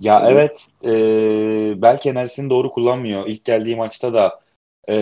Ya 0.00 0.24
evet 0.28 0.68
e, 0.84 1.82
belki 1.82 2.10
enerjisini 2.10 2.50
doğru 2.50 2.70
kullanmıyor. 2.70 3.26
İlk 3.26 3.44
geldiği 3.44 3.76
maçta 3.76 4.14
da 4.14 4.40
e, 4.88 4.94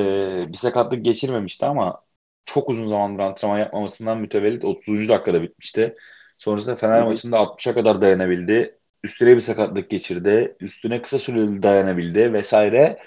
bir 0.48 0.56
sakatlık 0.56 1.04
geçirmemişti 1.04 1.66
ama 1.66 2.02
çok 2.44 2.68
uzun 2.70 2.88
zamandır 2.88 3.22
antrenman 3.22 3.58
yapmamasından 3.58 4.18
mütevellit 4.18 4.64
30. 4.64 5.08
dakikada 5.08 5.42
bitmişti. 5.42 5.96
Sonrasında 6.38 6.76
Fener 6.76 7.04
maçında 7.04 7.38
60'a 7.38 7.74
kadar 7.74 8.00
dayanabildi. 8.00 8.78
Üstüne 9.04 9.36
bir 9.36 9.40
sakatlık 9.40 9.90
geçirdi. 9.90 10.56
Üstüne 10.60 11.02
kısa 11.02 11.18
süreli 11.18 11.62
dayanabildi 11.62 12.32
vesaire. 12.32 12.98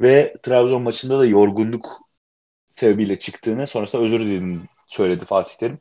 Ve 0.00 0.36
Trabzon 0.42 0.82
maçında 0.82 1.18
da 1.18 1.26
yorgunluk 1.26 2.00
sebebiyle 2.70 3.18
çıktığını 3.18 3.66
sonrasında 3.66 4.02
özür 4.02 4.20
dilediğini 4.20 4.60
söyledi 4.86 5.24
Fatih 5.24 5.54
Terim. 5.56 5.78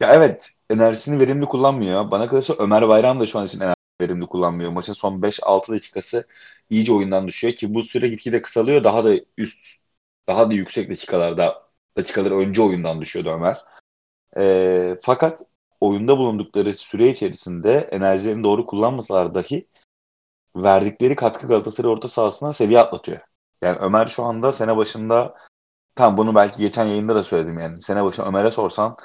Ya 0.00 0.14
evet 0.14 0.50
enerjisini 0.70 1.20
verimli 1.20 1.46
kullanmıyor. 1.46 2.10
Bana 2.10 2.28
kalırsa 2.28 2.54
Ömer 2.58 2.88
Bayram 2.88 3.20
da 3.20 3.26
şu 3.26 3.38
an 3.38 3.46
için 3.46 3.60
verimli 4.02 4.26
kullanmıyor. 4.26 4.72
Maçın 4.72 4.92
son 4.92 5.22
5-6 5.22 5.72
dakikası 5.72 6.26
iyice 6.70 6.92
oyundan 6.92 7.28
düşüyor 7.28 7.54
ki 7.54 7.74
bu 7.74 7.82
süre 7.82 8.08
gitgide 8.08 8.42
kısalıyor. 8.42 8.84
Daha 8.84 9.04
da 9.04 9.14
üst, 9.38 9.82
daha 10.28 10.50
da 10.50 10.54
yüksek 10.54 10.90
dakikalarda 10.90 11.68
dakikalar 11.96 12.30
önce 12.30 12.62
oyundan 12.62 13.00
düşüyordu 13.00 13.30
Ömer. 13.30 13.64
E, 14.36 14.98
fakat 15.02 15.42
oyunda 15.80 16.18
bulundukları 16.18 16.74
süre 16.74 17.08
içerisinde 17.08 17.88
enerjilerini 17.92 18.44
doğru 18.44 18.66
kullanmasalar 18.66 19.34
dahi 19.34 19.68
verdikleri 20.56 21.16
katkı 21.16 21.46
Galatasaray 21.46 21.90
orta 21.90 22.08
sahasına 22.08 22.52
seviye 22.52 22.80
atlatıyor. 22.80 23.20
Yani 23.62 23.78
Ömer 23.78 24.06
şu 24.06 24.22
anda 24.22 24.52
sene 24.52 24.76
başında 24.76 25.34
tam 25.94 26.16
bunu 26.16 26.34
belki 26.34 26.58
geçen 26.58 26.84
yayında 26.84 27.14
da 27.14 27.22
söyledim 27.22 27.58
yani. 27.58 27.80
Sene 27.80 28.04
başında 28.04 28.26
Ömer'e 28.26 28.50
sorsan 28.50 28.96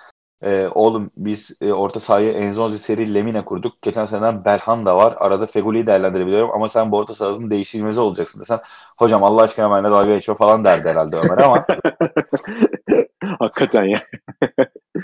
e, 0.43 0.67
oğlum 0.75 1.11
biz 1.17 1.57
e, 1.61 1.73
orta 1.73 1.99
sahayı 1.99 2.33
Enzonzi 2.33 2.79
Seri 2.79 3.13
Lemine 3.13 3.45
kurduk. 3.45 3.81
Geçen 3.81 4.05
seneden 4.05 4.45
Belhan 4.45 4.85
da 4.85 4.97
var. 4.97 5.15
Arada 5.17 5.45
Feguli'yi 5.45 5.87
değerlendirebiliyorum 5.87 6.51
ama 6.53 6.69
sen 6.69 6.91
bu 6.91 6.97
orta 6.97 7.13
sahanın 7.13 7.49
değişilmezi 7.49 7.99
olacaksın 7.99 8.39
desen 8.39 8.59
hocam 8.97 9.23
Allah 9.23 9.41
aşkına 9.41 9.71
benimle 9.71 9.91
dalga 9.91 10.13
geçme 10.13 10.35
falan 10.35 10.65
derdi 10.65 10.89
herhalde 10.89 11.15
Ömer 11.17 11.37
ama 11.37 11.65
Hakikaten 13.39 13.83
ya. 13.83 13.97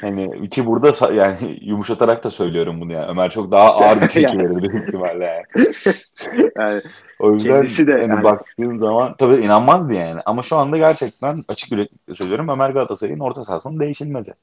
hani 0.02 0.50
ki 0.50 0.66
burada 0.66 1.14
yani 1.14 1.60
yumuşatarak 1.62 2.24
da 2.24 2.32
söylüyorum 2.32 2.82
bunu 2.82 2.94
yani. 2.94 3.06
Ömer 3.06 3.32
çok 3.32 3.52
daha 3.52 3.70
ağır 3.70 4.02
bir 4.02 4.08
tepki 4.08 4.38
verir 4.40 4.56
büyük 4.56 4.88
ihtimalle 4.88 5.26
yani. 5.26 5.44
yani. 6.58 6.82
O 7.20 7.32
yüzden 7.32 7.88
de 7.88 7.92
yani, 7.92 8.02
yani 8.02 8.24
baktığın 8.24 8.76
zaman 8.76 9.16
tabii 9.18 9.36
inanmazdı 9.36 9.94
yani. 9.94 10.22
Ama 10.26 10.42
şu 10.42 10.56
anda 10.56 10.78
gerçekten 10.78 11.44
açık 11.48 11.72
yürekli 11.72 12.16
söylüyorum 12.16 12.50
Ömer 12.50 12.70
Galatasaray'ın 12.70 13.20
orta 13.20 13.44
sahasının 13.44 13.80
değişilmezi 13.80 14.34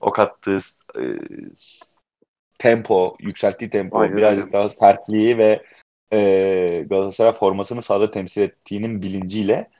o 0.00 0.10
kattığı 0.10 0.60
e, 0.98 1.02
tempo, 2.58 3.16
yükselttiği 3.20 3.70
tempo, 3.70 3.98
Aynen. 3.98 4.16
birazcık 4.16 4.52
daha 4.52 4.68
sertliği 4.68 5.38
ve 5.38 5.62
e, 6.12 6.86
Galatasaray 6.90 7.32
formasını 7.32 7.82
sahada 7.82 8.10
temsil 8.10 8.42
ettiğinin 8.42 9.02
bilinciyle 9.02 9.70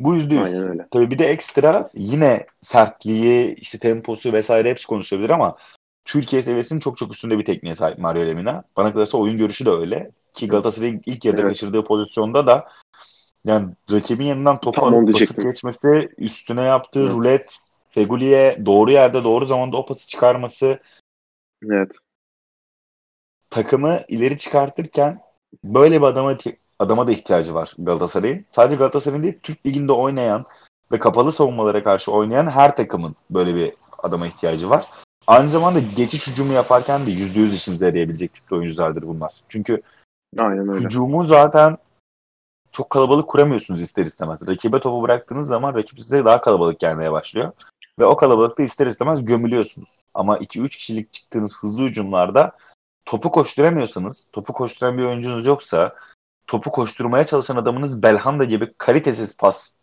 bu 0.00 0.14
yüzde 0.14 0.34
yüz. 0.34 0.64
Tabii 0.90 1.10
bir 1.10 1.18
de 1.18 1.26
ekstra 1.26 1.88
yine 1.94 2.46
sertliği, 2.60 3.54
işte 3.54 3.78
temposu 3.78 4.32
vesaire 4.32 4.70
hepsi 4.70 4.86
konuşulabilir 4.86 5.30
ama 5.30 5.56
Türkiye 6.04 6.42
seviyesinin 6.42 6.80
çok 6.80 6.98
çok 6.98 7.12
üstünde 7.12 7.38
bir 7.38 7.44
tekniğe 7.44 7.74
sahip 7.74 7.98
Mario 7.98 8.26
Lemina. 8.26 8.64
Bana 8.76 8.92
kalırsa 8.92 9.18
oyun 9.18 9.36
görüşü 9.36 9.66
de 9.66 9.70
öyle. 9.70 10.10
Ki 10.34 10.48
Galatasaray'ın 10.48 11.02
ilk 11.06 11.24
yarıda 11.24 11.40
evet. 11.42 11.50
kaçırdığı 11.50 11.84
pozisyonda 11.84 12.46
da 12.46 12.68
yani 13.44 13.68
rakibin 13.92 14.24
yanından 14.24 14.60
topu 14.60 14.86
alıp 14.86 15.08
basıp 15.08 15.42
geçmesi, 15.42 16.08
üstüne 16.18 16.62
yaptığı 16.62 17.00
evet. 17.00 17.10
rulet, 17.10 17.56
Feguli'ye 17.92 18.62
doğru 18.66 18.90
yerde 18.90 19.24
doğru 19.24 19.46
zamanda 19.46 19.76
o 19.76 19.84
pası 19.84 20.08
çıkarması 20.08 20.78
evet. 21.70 21.92
takımı 23.50 24.00
ileri 24.08 24.38
çıkartırken 24.38 25.20
böyle 25.64 26.00
bir 26.00 26.06
adama 26.06 26.38
adama 26.78 27.06
da 27.06 27.12
ihtiyacı 27.12 27.54
var 27.54 27.74
Galatasaray'ın. 27.78 28.44
Sadece 28.50 28.76
Galatasaray'ın 28.76 29.22
değil 29.22 29.38
Türk 29.42 29.66
Ligi'nde 29.66 29.92
oynayan 29.92 30.46
ve 30.92 30.98
kapalı 30.98 31.32
savunmalara 31.32 31.84
karşı 31.84 32.12
oynayan 32.12 32.46
her 32.46 32.76
takımın 32.76 33.16
böyle 33.30 33.54
bir 33.54 33.74
adama 33.98 34.26
ihtiyacı 34.26 34.70
var. 34.70 34.86
Aynı 35.26 35.48
zamanda 35.48 35.80
geçiş 35.96 36.26
hücumu 36.26 36.52
yaparken 36.52 37.06
de 37.06 37.10
%100 37.10 37.54
işinize 37.54 37.86
yarayabilecek 37.86 38.34
tipli 38.34 38.56
oyunculardır 38.56 39.02
bunlar. 39.02 39.32
Çünkü 39.48 39.82
Aynen 40.38 40.68
öyle. 40.68 40.84
hücumu 40.84 41.24
zaten 41.24 41.78
çok 42.72 42.90
kalabalık 42.90 43.28
kuramıyorsunuz 43.28 43.82
ister 43.82 44.04
istemez. 44.04 44.48
Rakibe 44.48 44.80
topu 44.80 45.02
bıraktığınız 45.02 45.46
zaman 45.46 45.74
rakip 45.74 46.00
size 46.00 46.24
daha 46.24 46.40
kalabalık 46.40 46.80
gelmeye 46.80 47.12
başlıyor. 47.12 47.52
Ve 48.02 48.06
o 48.06 48.16
kalabalıkta 48.16 48.62
ister 48.62 48.86
istemez 48.86 49.24
gömülüyorsunuz. 49.24 50.02
Ama 50.14 50.38
2-3 50.38 50.68
kişilik 50.68 51.12
çıktığınız 51.12 51.58
hızlı 51.62 51.82
hücumlarda 51.82 52.52
topu 53.04 53.30
koşturamıyorsanız, 53.30 54.28
topu 54.32 54.52
koşturan 54.52 54.98
bir 54.98 55.04
oyuncunuz 55.04 55.46
yoksa, 55.46 55.94
topu 56.46 56.70
koşturmaya 56.70 57.26
çalışan 57.26 57.56
adamınız 57.56 58.02
Belhanda 58.02 58.44
gibi 58.44 58.74
kalitesiz 58.78 59.36
pas 59.36 59.78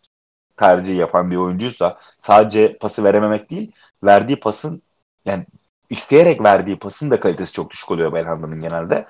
tercihi 0.57 0.97
yapan 0.97 1.31
bir 1.31 1.35
oyuncuysa 1.35 1.99
sadece 2.17 2.77
pası 2.77 3.03
verememek 3.03 3.49
değil, 3.49 3.71
verdiği 4.03 4.39
pasın 4.39 4.81
yani 5.25 5.45
isteyerek 5.89 6.43
verdiği 6.43 6.79
pasın 6.79 7.11
da 7.11 7.19
kalitesi 7.19 7.53
çok 7.53 7.71
düşük 7.71 7.91
oluyor 7.91 8.13
Belhanda'nın 8.13 8.61
genelde. 8.61 9.07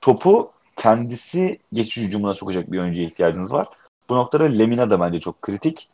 Topu 0.00 0.52
kendisi 0.76 1.58
geçiş 1.72 1.96
hücumuna 2.04 2.34
sokacak 2.34 2.72
bir 2.72 2.78
oyuncuya 2.78 3.08
ihtiyacınız 3.08 3.52
var. 3.52 3.68
Bu 4.08 4.16
noktada 4.16 4.44
Lemina 4.44 4.90
da 4.90 5.00
bence 5.00 5.20
çok 5.20 5.42
kritik. 5.42 5.88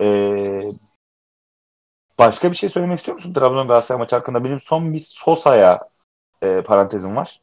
Ee, 0.00 0.70
Başka 2.18 2.50
bir 2.50 2.56
şey 2.56 2.68
söylemek 2.68 2.98
istiyor 2.98 3.14
musun 3.14 3.32
Trabzon 3.32 3.68
Galatasaray 3.68 3.98
maçı 3.98 4.16
hakkında? 4.16 4.44
Benim 4.44 4.60
son 4.60 4.92
bir 4.92 4.98
Sosa'ya 4.98 5.88
e, 6.42 6.62
parantezim 6.62 7.16
var. 7.16 7.40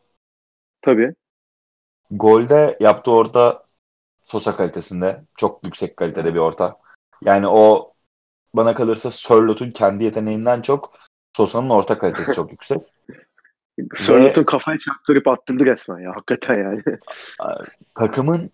Tabii. 0.81 1.13
Golde 2.11 2.77
yaptığı 2.79 3.11
orada 3.11 3.65
Sosa 4.25 4.55
kalitesinde. 4.55 5.21
Çok 5.35 5.65
yüksek 5.65 5.97
kalitede 5.97 6.33
bir 6.33 6.39
orta. 6.39 6.77
Yani 7.23 7.47
o 7.47 7.93
bana 8.53 8.75
kalırsa 8.75 9.11
Sörlot'un 9.11 9.71
kendi 9.71 10.03
yeteneğinden 10.03 10.61
çok 10.61 10.93
Sosa'nın 11.37 11.69
orta 11.69 11.97
kalitesi 11.97 12.33
çok 12.33 12.51
yüksek. 12.51 12.81
Sörlot'un 13.95 14.43
kafayı 14.43 14.79
çarptırıp 14.79 15.27
attırdı 15.27 15.65
resmen 15.65 15.99
ya. 15.99 16.11
Hakikaten 16.11 16.55
yani. 16.55 16.83
takımın 17.95 18.51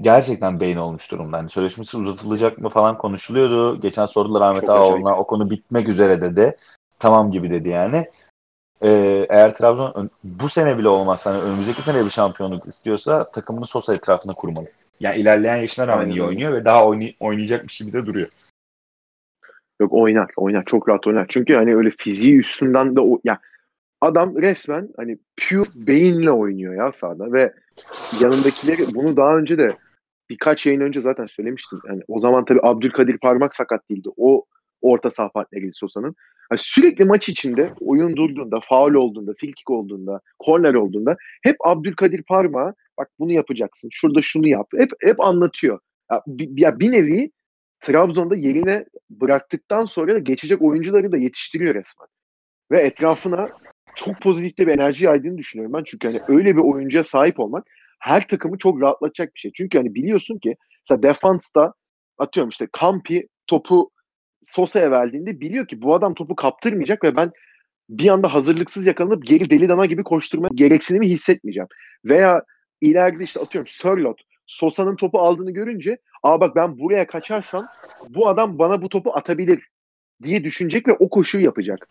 gerçekten 0.00 0.60
beyin 0.60 0.76
olmuş 0.76 1.10
durumda. 1.10 1.36
Yani 1.36 1.50
sözleşmesi 1.50 1.96
uzatılacak 1.96 2.58
mı 2.58 2.68
falan 2.68 2.98
konuşuluyordu. 2.98 3.80
Geçen 3.80 4.06
sordular 4.06 4.40
Ahmet 4.40 4.70
Ağaoğlu'na 4.70 5.16
o 5.18 5.26
konu 5.26 5.50
bitmek 5.50 5.88
üzere 5.88 6.20
dedi. 6.20 6.56
Tamam 6.98 7.30
gibi 7.30 7.50
dedi 7.50 7.68
yani. 7.68 8.08
Ee, 8.82 9.26
eğer 9.28 9.54
Trabzon 9.54 10.10
bu 10.24 10.48
sene 10.48 10.78
bile 10.78 10.88
olmazsa 10.88 11.30
hani 11.30 11.42
önümüzdeki 11.42 11.82
sene 11.82 12.04
bir 12.04 12.10
şampiyonluk 12.10 12.66
istiyorsa 12.66 13.30
takımını 13.30 13.66
Sosa 13.66 13.94
etrafına 13.94 14.32
kurmalı. 14.32 14.66
Yani 15.00 15.16
ilerleyen 15.16 15.56
yaşına 15.56 15.86
rağmen 15.86 16.10
iyi 16.10 16.22
oynuyor 16.22 16.52
ve 16.52 16.64
daha 16.64 16.86
oynay- 16.86 17.16
oynayacakmış 17.20 17.78
gibi 17.78 17.92
de 17.92 18.06
duruyor. 18.06 18.28
Yok 19.80 19.92
oynar, 19.92 20.30
oynar. 20.36 20.64
Çok 20.64 20.88
rahat 20.88 21.06
oynar. 21.06 21.26
Çünkü 21.28 21.54
hani 21.54 21.76
öyle 21.76 21.90
fiziği 21.90 22.38
üstünden 22.38 22.96
de 22.96 23.00
o 23.00 23.20
ya 23.24 23.38
adam 24.00 24.36
resmen 24.36 24.88
hani 24.96 25.18
pure 25.36 25.68
beyinle 25.74 26.30
oynuyor 26.30 26.74
ya 26.74 26.92
sahada 26.92 27.32
ve 27.32 27.52
yanındakileri 28.20 28.94
bunu 28.94 29.16
daha 29.16 29.36
önce 29.36 29.58
de 29.58 29.76
birkaç 30.32 30.66
yayın 30.66 30.80
önce 30.80 31.00
zaten 31.00 31.26
söylemiştim. 31.26 31.78
Yani 31.88 32.02
o 32.08 32.20
zaman 32.20 32.44
tabii 32.44 32.60
Abdülkadir 32.62 33.18
Parmak 33.18 33.54
sakat 33.54 33.90
değildi. 33.90 34.08
O 34.16 34.44
orta 34.80 35.10
saha 35.10 35.28
partneri 35.28 35.72
Sosa'nın. 35.72 36.14
Yani 36.50 36.58
sürekli 36.58 37.04
maç 37.04 37.28
içinde 37.28 37.72
oyun 37.80 38.16
durduğunda, 38.16 38.60
faul 38.60 38.94
olduğunda, 38.94 39.32
filkik 39.38 39.70
olduğunda, 39.70 40.20
korner 40.38 40.74
olduğunda 40.74 41.16
hep 41.42 41.56
Abdülkadir 41.64 42.22
Parmak 42.22 42.76
bak 42.98 43.08
bunu 43.18 43.32
yapacaksın, 43.32 43.88
şurada 43.92 44.22
şunu 44.22 44.48
yap. 44.48 44.66
Hep 44.76 44.90
hep 45.00 45.20
anlatıyor. 45.20 45.78
Ya, 46.12 46.22
ya 46.56 46.80
bir 46.80 46.92
nevi 46.92 47.30
Trabzon'da 47.80 48.36
yerine 48.36 48.84
bıraktıktan 49.10 49.84
sonra 49.84 50.18
geçecek 50.18 50.62
oyuncuları 50.62 51.12
da 51.12 51.16
yetiştiriyor 51.16 51.74
resmen. 51.74 52.08
Ve 52.70 52.80
etrafına 52.80 53.48
çok 53.94 54.20
pozitif 54.20 54.66
bir 54.66 54.72
enerji 54.72 55.04
yaydığını 55.04 55.38
düşünüyorum 55.38 55.72
ben. 55.72 55.84
Çünkü 55.84 56.08
hani 56.08 56.20
öyle 56.28 56.56
bir 56.56 56.62
oyuncuya 56.62 57.04
sahip 57.04 57.40
olmak 57.40 57.66
her 58.00 58.26
takımı 58.26 58.58
çok 58.58 58.80
rahatlatacak 58.80 59.34
bir 59.34 59.40
şey. 59.40 59.52
Çünkü 59.54 59.78
hani 59.78 59.94
biliyorsun 59.94 60.38
ki 60.38 60.56
mesela 60.84 61.02
defansta 61.02 61.74
atıyorum 62.18 62.48
işte 62.48 62.68
Kampi 62.72 63.28
topu 63.46 63.90
Sosa'ya 64.44 64.90
verdiğinde 64.90 65.40
biliyor 65.40 65.66
ki 65.66 65.82
bu 65.82 65.94
adam 65.94 66.14
topu 66.14 66.36
kaptırmayacak 66.36 67.04
ve 67.04 67.16
ben 67.16 67.32
bir 67.88 68.08
anda 68.08 68.34
hazırlıksız 68.34 68.86
yakalanıp 68.86 69.26
geri 69.26 69.50
deli 69.50 69.68
dana 69.68 69.86
gibi 69.86 70.02
koşturma 70.02 70.48
gereksinimi 70.54 71.08
hissetmeyeceğim. 71.08 71.68
Veya 72.04 72.42
ileride 72.80 73.24
işte 73.24 73.40
atıyorum 73.40 73.66
Sörlot 73.66 74.20
Sosa'nın 74.46 74.96
topu 74.96 75.18
aldığını 75.18 75.50
görünce 75.50 75.98
aa 76.22 76.40
bak 76.40 76.56
ben 76.56 76.78
buraya 76.78 77.06
kaçarsam 77.06 77.66
bu 78.08 78.28
adam 78.28 78.58
bana 78.58 78.82
bu 78.82 78.88
topu 78.88 79.16
atabilir 79.16 79.68
diye 80.22 80.44
düşünecek 80.44 80.88
ve 80.88 80.92
o 80.92 81.08
koşuyu 81.08 81.44
yapacak. 81.44 81.88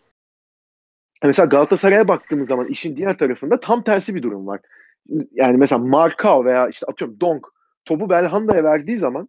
Mesela 1.22 1.46
Galatasaray'a 1.46 2.08
baktığımız 2.08 2.48
zaman 2.48 2.66
işin 2.66 2.96
diğer 2.96 3.18
tarafında 3.18 3.60
tam 3.60 3.82
tersi 3.82 4.14
bir 4.14 4.22
durum 4.22 4.46
var. 4.46 4.60
Yani 5.32 5.56
mesela 5.56 5.78
Markao 5.78 6.44
veya 6.44 6.68
işte 6.68 6.86
atıyorum 6.86 7.20
Donk 7.20 7.46
topu 7.84 8.10
Belhanda'ya 8.10 8.64
verdiği 8.64 8.98
zaman 8.98 9.28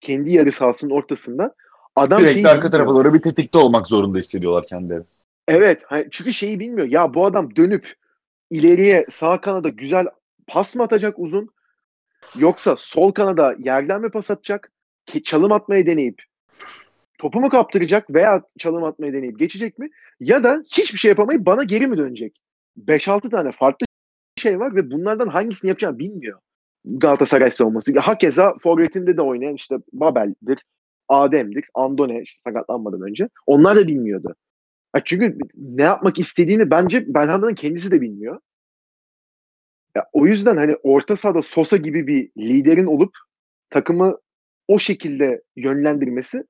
kendi 0.00 0.32
yarı 0.32 0.52
sahasının 0.52 0.90
ortasında 0.90 1.54
adam 1.96 2.20
Sürekli 2.20 2.34
şeyi 2.34 2.48
arka 2.48 2.70
tarafa 2.70 2.90
doğru 2.90 3.14
bir 3.14 3.22
tetikte 3.22 3.58
olmak 3.58 3.86
zorunda 3.86 4.18
hissediyorlar 4.18 4.66
kendileri. 4.66 5.02
Evet. 5.48 5.84
Çünkü 6.10 6.32
şeyi 6.32 6.60
bilmiyor. 6.60 6.86
Ya 6.86 7.14
bu 7.14 7.26
adam 7.26 7.56
dönüp 7.56 7.92
ileriye 8.50 9.06
sağ 9.10 9.40
kanada 9.40 9.68
güzel 9.68 10.06
pas 10.46 10.74
mı 10.74 10.82
atacak 10.82 11.18
uzun 11.18 11.48
yoksa 12.36 12.76
sol 12.76 13.12
kanada 13.12 13.54
yerden 13.58 14.00
mi 14.00 14.10
pas 14.10 14.30
atacak? 14.30 14.72
Çalım 15.24 15.52
atmayı 15.52 15.86
deneyip 15.86 16.22
topu 17.22 17.40
mu 17.40 17.48
kaptıracak 17.48 18.14
veya 18.14 18.42
çalım 18.58 18.84
atmayı 18.84 19.12
deneyip 19.12 19.38
geçecek 19.38 19.78
mi? 19.78 19.90
Ya 20.20 20.44
da 20.44 20.62
hiçbir 20.76 20.98
şey 20.98 21.08
yapamayıp 21.08 21.46
bana 21.46 21.62
geri 21.62 21.86
mi 21.86 21.98
dönecek? 21.98 22.36
5-6 22.86 23.30
tane 23.30 23.52
farklı 23.52 23.86
şey 24.36 24.60
var 24.60 24.74
ve 24.74 24.90
bunlardan 24.90 25.28
hangisini 25.28 25.68
yapacağını 25.68 25.98
bilmiyor. 25.98 26.40
Galatasaray 26.84 27.50
savunması. 27.50 27.98
Hakeza 27.98 28.54
forvetinde 28.62 29.16
de 29.16 29.22
oynayan 29.22 29.54
işte 29.54 29.76
Babel'dir, 29.92 30.64
Adem'dir, 31.08 31.64
Andone 31.74 32.22
işte 32.22 32.40
sakatlanmadan 32.44 33.02
önce. 33.02 33.28
Onlar 33.46 33.76
da 33.76 33.86
bilmiyordu. 33.88 34.34
çünkü 35.04 35.38
ne 35.54 35.82
yapmak 35.82 36.18
istediğini 36.18 36.70
bence 36.70 37.14
Belhanda'nın 37.14 37.54
kendisi 37.54 37.90
de 37.90 38.00
bilmiyor. 38.00 38.40
Ya, 39.96 40.04
o 40.12 40.26
yüzden 40.26 40.56
hani 40.56 40.76
orta 40.82 41.16
sahada 41.16 41.42
Sosa 41.42 41.76
gibi 41.76 42.06
bir 42.06 42.30
liderin 42.38 42.86
olup 42.86 43.16
takımı 43.70 44.18
o 44.68 44.78
şekilde 44.78 45.42
yönlendirmesi 45.56 46.44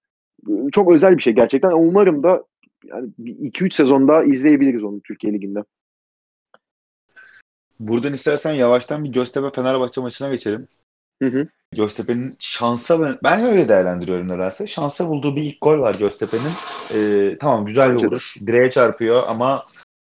çok 0.73 0.93
özel 0.93 1.17
bir 1.17 1.23
şey 1.23 1.33
gerçekten. 1.33 1.71
Umarım 1.71 2.23
da 2.23 2.45
yani 2.85 3.09
2-3 3.19 3.75
sezon 3.75 4.09
daha 4.09 4.23
izleyebiliriz 4.23 4.85
onu 4.85 5.01
Türkiye 5.01 5.33
Ligi'nde. 5.33 5.65
Buradan 7.81 8.13
istersen 8.13 8.53
yavaştan 8.53 9.05
bir 9.05 9.13
Göztepe 9.13 9.51
Fenerbahçe 9.51 10.01
maçına 10.01 10.31
geçelim. 10.31 10.69
Hı 11.23 11.29
hı. 11.29 11.49
Göztepe'nin 11.73 12.37
şansa 12.39 13.01
ben, 13.01 13.19
ben 13.25 13.41
öyle 13.41 13.69
değerlendiriyorum 13.69 14.29
nedense. 14.29 14.67
Şansa 14.67 15.09
bulduğu 15.09 15.37
bir 15.37 15.43
ilk 15.43 15.61
gol 15.61 15.79
var 15.79 15.95
Göztepe'nin. 15.95 16.53
Ee, 16.95 17.37
tamam 17.39 17.67
güzel 17.67 17.97
bir 17.97 18.05
vuruş. 18.05 18.37
Direğe 18.47 18.71
çarpıyor 18.71 19.23
ama 19.27 19.67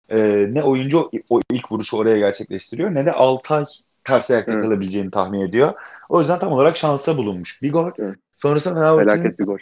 e, 0.09 0.47
ne 0.53 0.63
oyuncu 0.63 1.11
o 1.29 1.39
ilk 1.51 1.71
vuruşu 1.71 1.97
oraya 1.97 2.17
gerçekleştiriyor 2.17 2.95
ne 2.95 3.05
de 3.05 3.11
Altay 3.11 3.65
ters 4.03 4.31
ayakta 4.31 4.53
evet. 4.53 4.63
kalabileceğini 4.63 5.11
tahmin 5.11 5.39
ediyor. 5.39 5.73
O 6.09 6.19
yüzden 6.19 6.39
tam 6.39 6.51
olarak 6.51 6.75
şansa 6.75 7.17
bulunmuş 7.17 7.61
bir 7.61 7.71
gol. 7.71 7.91
Evet. 7.99 8.15
Sonrasında 8.37 8.75
Fenerbahçe'nin 8.75 9.37
bir 9.37 9.45
gol. 9.45 9.57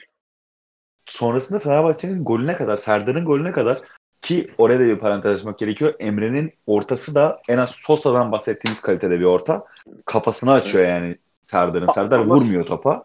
Sonrasında 1.08 1.60
Fenerbahçe'nin 1.60 2.24
golüne 2.24 2.58
kadar, 2.58 2.78
Serdar'ın 2.78 3.26
golüne 3.26 3.52
kadar 3.52 3.80
ki 4.22 4.52
oraya 4.58 4.80
da 4.80 4.84
bir 4.84 5.00
parantez 5.00 5.40
açmak 5.40 5.60
gerekiyor. 5.60 5.94
Emre'nin 6.00 6.54
ortası 6.68 7.16
da 7.16 7.42
en 7.50 7.58
az 7.58 7.70
Sosa'dan 7.70 8.32
bahsettiğimiz 8.32 8.82
kalitede 8.82 9.20
bir 9.20 9.26
orta. 9.26 9.66
Kafasını 10.06 10.52
açıyor 10.52 10.88
yani 10.88 11.18
Serdar'ın. 11.42 11.88
Serdar 11.88 12.20
ama 12.20 12.36
vurmuyor 12.36 12.66
topa. 12.66 13.04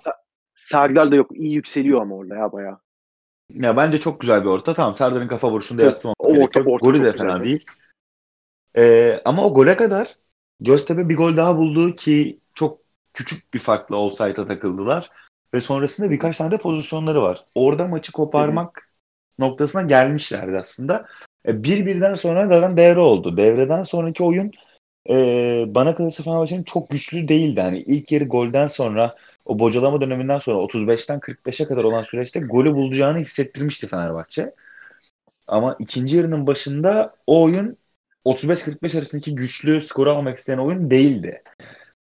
Serdar 0.55 1.11
da 1.11 1.17
yok. 1.17 1.31
iyi 1.35 1.55
yükseliyor 1.55 2.01
ama 2.01 2.15
orada 2.15 2.37
ya 2.37 2.53
bayağı. 2.53 2.79
Ya 3.51 3.77
bence 3.77 4.01
çok 4.01 4.21
güzel 4.21 4.45
bir 4.45 4.49
orta. 4.49 4.75
Tamam 4.75 4.95
Serdar'ın 4.95 5.29
kafa 5.29 5.51
vuruşunda 5.51 5.83
evet, 5.83 5.91
yatsımamak 5.91 6.17
o 6.21 6.29
gerekiyor. 6.29 6.65
Orta, 6.65 6.71
orta 6.71 6.87
Golü 6.87 7.05
de 7.05 7.13
fena 7.13 7.45
değil. 7.45 7.67
Ee, 8.77 9.23
ama 9.25 9.45
o 9.45 9.55
gole 9.55 9.77
kadar 9.77 10.17
Göztepe 10.63 11.09
bir 11.09 11.17
gol 11.17 11.37
daha 11.37 11.57
buldu 11.57 11.95
ki 11.95 12.41
çok 12.55 12.79
küçük 13.15 13.55
bir 13.55 13.59
farklı 13.59 13.97
offside'a 13.97 14.45
takıldılar. 14.45 15.11
Ve 15.55 15.61
sonrasında 15.61 16.11
birkaç 16.11 16.37
tane 16.37 16.51
de 16.51 16.59
pozisyonları 16.59 17.23
var. 17.23 17.45
Orada 17.55 17.89
maçı 17.89 18.13
koparmak 18.13 18.79
Hı-hı. 18.79 19.49
noktasına 19.49 19.83
gelmişlerdi 19.83 20.59
aslında. 20.59 21.07
E, 21.47 21.65
bir 21.65 21.87
birden 21.87 22.15
sonra 22.15 22.49
zaten 22.49 22.77
devre 22.77 23.01
oldu. 23.01 23.37
Devreden 23.37 23.83
sonraki 23.83 24.23
oyun 24.23 24.51
e, 25.11 25.15
bana 25.75 25.95
kalırsa 25.95 26.23
Fenerbahçe'nin 26.23 26.63
çok 26.63 26.91
güçlü 26.91 27.29
değildi. 27.29 27.61
Hani 27.61 27.79
ilk 27.79 28.13
yarı 28.13 28.25
golden 28.25 28.69
sonra 28.69 29.17
o 29.45 29.59
bocalama 29.59 30.01
döneminden 30.01 30.39
sonra 30.39 30.59
35'ten 30.59 31.21
45'e 31.21 31.65
kadar 31.65 31.85
olan 31.85 32.03
süreçte 32.03 32.41
golü 32.41 32.75
bulacağını 32.75 33.19
hissettirmişti 33.19 33.87
Fenerbahçe. 33.87 34.55
Ama 35.47 35.77
ikinci 35.79 36.17
yarının 36.17 36.47
başında 36.47 37.15
o 37.27 37.43
oyun 37.43 37.77
35-45 38.25 38.99
arasındaki 38.99 39.35
güçlü 39.35 39.83
skoru 39.83 40.11
almak 40.11 40.39
isteyen 40.39 40.59
oyun 40.59 40.91
değildi. 40.91 41.43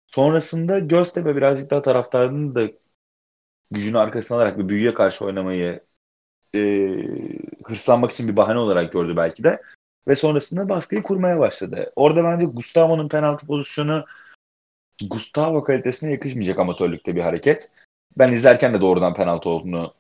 Sonrasında 0.08 0.80
Göztepe 0.80 1.36
birazcık 1.36 1.72
daha 1.72 1.82
taraftarının 1.82 2.56
da 2.56 2.62
gücünü 3.72 3.98
arkasına 3.98 4.38
alarak 4.38 4.60
bir 4.60 4.70
büyüye 4.70 4.94
karşı 4.94 5.26
oynamayı 5.26 5.84
e, 6.56 6.60
hırslanmak 7.66 8.12
için 8.12 8.28
bir 8.28 8.38
bahane 8.38 8.60
olarak 8.60 8.92
gördü 8.92 9.18
belki 9.18 9.44
de. 9.44 9.62
Ve 10.08 10.16
sonrasında 10.16 10.70
baskıyı 10.70 11.04
kurmaya 11.04 11.40
başladı. 11.40 11.92
Orada 11.96 12.24
bence 12.24 12.46
Gustavo'nun 12.46 13.10
penaltı 13.10 13.48
pozisyonu 13.48 14.06
Gustavo 15.10 15.64
kalitesine 15.64 16.12
yakışmayacak 16.12 16.60
amatörlükte 16.60 17.16
bir 17.16 17.22
hareket. 17.22 17.72
Ben 18.18 18.34
izlerken 18.34 18.74
de 18.74 18.82
doğrudan 18.82 19.14
penaltı 19.14 19.50
olduğunu 19.50 19.94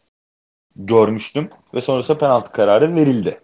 görmüştüm. 0.75 1.49
Ve 1.73 1.81
sonrasında 1.81 2.17
penaltı 2.17 2.51
kararı 2.51 2.95
verildi. 2.95 3.41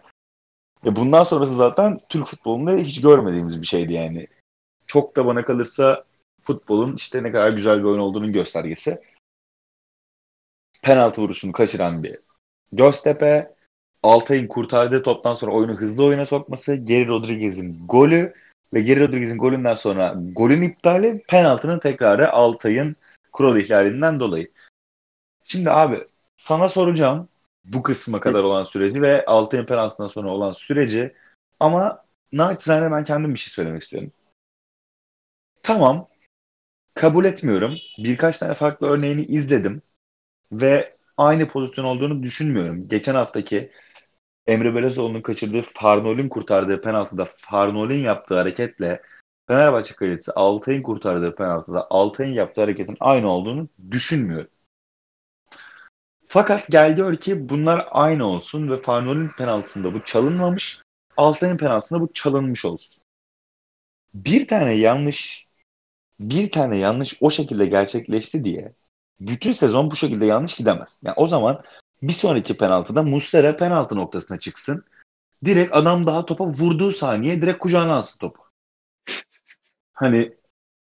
E 0.86 0.96
bundan 0.96 1.24
sonrası 1.24 1.56
zaten 1.56 2.00
Türk 2.10 2.28
futbolunda 2.28 2.72
hiç 2.72 3.02
görmediğimiz 3.02 3.62
bir 3.62 3.68
şeydi 3.68 3.94
yani. 3.94 4.28
Çok 4.88 5.16
da 5.16 5.26
bana 5.26 5.46
kalırsa 5.46 6.04
futbolun 6.42 6.96
işte 6.96 7.24
ne 7.24 7.32
kadar 7.32 7.50
güzel 7.50 7.80
bir 7.80 7.84
oyun 7.84 8.00
olduğunun 8.00 8.32
göstergesi. 8.32 9.02
Penaltı 10.86 11.22
vuruşunu 11.22 11.52
kaçıran 11.52 12.04
bir 12.04 12.20
Göztepe. 12.72 13.56
Altay'ın 14.04 14.48
kurtardığı 14.48 15.04
toptan 15.04 15.34
sonra 15.34 15.52
oyunu 15.52 15.76
hızlı 15.76 16.04
oyuna 16.04 16.26
sokması, 16.26 16.76
Geri 16.76 17.08
Rodriguez'in 17.08 17.88
golü 17.88 18.34
ve 18.74 18.82
Geri 18.82 19.00
Rodriguez'in 19.00 19.38
golünden 19.38 19.76
sonra 19.76 20.16
golün 20.32 20.62
iptali, 20.62 21.24
penaltının 21.28 21.80
tekrarı 21.80 22.32
Altay'ın 22.32 22.96
kural 23.32 23.60
ihlalinden 23.60 24.20
dolayı. 24.20 24.52
Şimdi 25.44 25.72
abi 25.72 26.08
sana 26.36 26.70
soracağım 26.70 27.30
bu 27.66 27.84
kısma 27.84 28.20
kadar 28.20 28.44
olan 28.44 28.64
süreci 28.64 29.02
ve 29.02 29.26
Altay'ın 29.26 29.66
penaltısından 29.66 30.08
sonra 30.08 30.30
olan 30.30 30.54
süreci 30.54 31.14
ama 31.60 32.06
naçizane 32.32 32.92
ben 32.92 33.04
kendim 33.04 33.34
bir 33.34 33.40
şey 33.40 33.52
söylemek 33.52 33.84
istiyorum. 33.84 34.12
Tamam 35.64 36.08
kabul 36.94 37.26
etmiyorum. 37.26 37.76
Birkaç 37.98 38.40
tane 38.40 38.54
farklı 38.54 38.88
örneğini 38.88 39.26
izledim 39.26 39.82
ve 40.52 40.98
aynı 41.18 41.48
pozisyon 41.48 41.86
olduğunu 41.86 42.24
düşünmüyorum. 42.24 42.88
Geçen 42.88 43.16
haftaki 43.16 43.72
Emre 44.48 44.76
Belezoğlu'nun 44.76 45.22
kaçırdığı 45.22 45.62
Farnol'ün 45.62 46.30
kurtardığı 46.30 46.82
penaltıda 46.82 47.26
Farnol'ün 47.38 48.00
yaptığı 48.00 48.36
hareketle 48.36 49.02
Fenerbahçe 49.48 49.96
kalecisi 49.96 50.32
Altay'ın 50.32 50.84
kurtardığı 50.84 51.36
penaltıda 51.36 51.88
Altay'ın 51.90 52.34
yaptığı 52.34 52.62
hareketin 52.62 52.98
aynı 53.00 53.30
olduğunu 53.30 53.68
düşünmüyorum. 53.92 54.50
Fakat 56.28 56.68
gel 56.72 56.96
gör 56.96 57.16
ki 57.18 57.50
bunlar 57.50 57.88
aynı 57.92 58.28
olsun 58.28 58.72
ve 58.72 58.82
Farnol'ün 58.82 59.30
penaltısında 59.30 59.94
bu 59.94 60.04
çalınmamış, 60.04 60.82
Altay'ın 61.18 61.58
penaltısında 61.58 62.02
bu 62.02 62.14
çalınmış 62.14 62.66
olsun. 62.66 63.04
Bir 64.14 64.48
tane 64.48 64.74
yanlış 64.74 65.48
bir 66.20 66.52
tane 66.52 66.78
yanlış 66.78 67.18
o 67.22 67.32
şekilde 67.32 67.66
gerçekleşti 67.66 68.44
diye 68.44 68.74
bütün 69.20 69.52
sezon 69.52 69.92
bu 69.92 69.96
şekilde 69.96 70.26
yanlış 70.26 70.56
gidemez. 70.56 71.02
Yani 71.06 71.16
o 71.18 71.28
zaman 71.28 71.64
bir 72.02 72.14
sonraki 72.14 72.58
penaltıda 72.58 73.04
Muslera 73.04 73.56
penaltı 73.56 73.96
noktasına 73.96 74.40
çıksın. 74.40 74.84
Direkt 75.46 75.76
adam 75.76 76.06
daha 76.06 76.26
topa 76.26 76.46
vurduğu 76.46 76.92
saniye 76.92 77.42
direkt 77.42 77.60
kucağına 77.60 77.96
alsın 77.96 78.20
topu. 78.20 78.42
Hani 79.94 80.34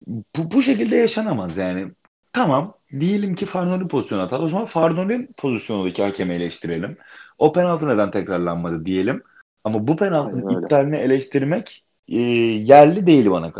bu, 0.06 0.50
bu 0.50 0.62
şekilde 0.62 0.96
yaşanamaz 0.96 1.56
yani. 1.56 1.92
Tamam 2.32 2.74
diyelim 2.92 3.34
ki 3.34 3.46
Farnol'ün 3.46 3.88
pozisyonu 3.88 4.22
hatalı. 4.22 4.44
O 4.44 4.48
zaman 4.48 4.66
Farnol'ün 4.66 5.30
pozisyonundaki 5.36 6.02
hakemi 6.02 6.34
eleştirelim. 6.34 6.98
O 7.38 7.52
penaltı 7.52 7.88
neden 7.88 8.10
tekrarlanmadı 8.10 8.86
diyelim. 8.86 9.22
Ama 9.64 9.88
bu 9.88 9.96
penaltının 9.96 10.62
iptalini 10.62 10.96
eleştirmek 10.96 11.84
e, 12.08 12.18
yerli 12.18 13.06
değil 13.06 13.30
bana 13.30 13.52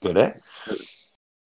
göre. 0.00 0.40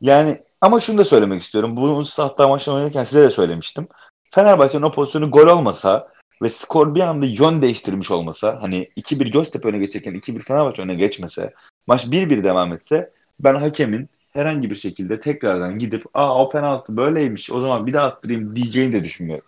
Yani 0.00 0.42
ama 0.60 0.80
şunu 0.80 0.98
da 0.98 1.04
söylemek 1.04 1.42
istiyorum. 1.42 1.76
Bunu 1.76 2.04
hatta 2.16 2.48
maçtan 2.48 2.74
oynarken 2.74 3.04
size 3.04 3.22
de 3.22 3.30
söylemiştim. 3.30 3.88
Fenerbahçe'nin 4.30 4.82
o 4.82 4.92
pozisyonu 4.92 5.30
gol 5.30 5.46
olmasa 5.46 6.08
ve 6.42 6.48
skor 6.48 6.94
bir 6.94 7.00
anda 7.00 7.26
yön 7.26 7.62
değiştirmiş 7.62 8.10
olmasa 8.10 8.58
hani 8.62 8.88
2-1 8.96 9.30
Göztepe 9.30 9.68
öne 9.68 9.78
geçerken 9.78 10.14
2-1 10.14 10.42
Fenerbahçe 10.42 10.82
öne 10.82 10.94
geçmese 10.94 11.54
maç 11.86 12.04
1-1 12.04 12.44
devam 12.44 12.72
etse 12.72 13.10
ben 13.40 13.54
hakemin 13.54 14.08
herhangi 14.32 14.70
bir 14.70 14.76
şekilde 14.76 15.20
tekrardan 15.20 15.78
gidip 15.78 16.04
aa 16.14 16.42
o 16.42 16.48
penaltı 16.48 16.96
böyleymiş 16.96 17.50
o 17.50 17.60
zaman 17.60 17.86
bir 17.86 17.92
daha 17.92 18.06
attırayım 18.06 18.56
diyeceğini 18.56 18.92
de 18.92 19.04
düşünmüyorum. 19.04 19.46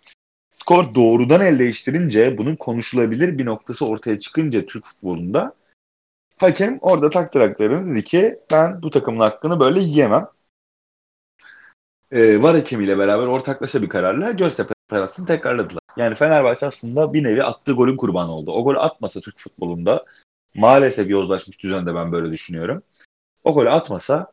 Skor 0.50 0.94
doğrudan 0.94 1.40
el 1.40 1.58
değiştirince 1.58 2.38
bunun 2.38 2.56
konuşulabilir 2.56 3.38
bir 3.38 3.46
noktası 3.46 3.86
ortaya 3.86 4.18
çıkınca 4.18 4.66
Türk 4.66 4.84
futbolunda 4.84 5.54
hakem 6.38 6.78
orada 6.80 7.10
taktıraklarını 7.10 7.90
dedi 7.90 8.04
ki 8.04 8.38
ben 8.50 8.82
bu 8.82 8.90
takımın 8.90 9.20
hakkını 9.20 9.60
böyle 9.60 9.80
yiyemem 9.80 10.28
e, 12.12 12.42
VAR 12.42 12.54
hakemiyle 12.54 12.98
beraber 12.98 13.26
ortaklaşa 13.26 13.82
bir 13.82 13.88
kararla 13.88 14.30
Göztepe 14.32 14.74
penaltısını 14.88 15.26
tekrarladılar. 15.26 15.82
Yani 15.96 16.14
Fenerbahçe 16.14 16.66
aslında 16.66 17.12
bir 17.12 17.24
nevi 17.24 17.42
attığı 17.42 17.72
golün 17.72 17.96
kurbanı 17.96 18.32
oldu. 18.32 18.52
O 18.52 18.64
golü 18.64 18.78
atmasa 18.78 19.20
Türk 19.20 19.38
futbolunda 19.38 20.04
maalesef 20.54 21.10
yozlaşmış 21.10 21.62
düzende 21.62 21.94
ben 21.94 22.12
böyle 22.12 22.32
düşünüyorum. 22.32 22.82
O 23.44 23.54
golü 23.54 23.70
atmasa 23.70 24.32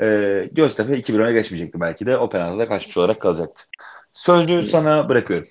e, 0.00 0.48
Göztepe 0.52 0.92
2-1 0.92 1.20
öne 1.20 1.32
geçmeyecekti 1.32 1.80
belki 1.80 2.06
de. 2.06 2.16
O 2.16 2.28
penaltıda 2.28 2.68
kaçmış 2.68 2.96
olarak 2.96 3.20
kalacaktı. 3.20 3.62
Sözü 4.12 4.62
sana 4.62 5.08
bırakıyorum. 5.08 5.48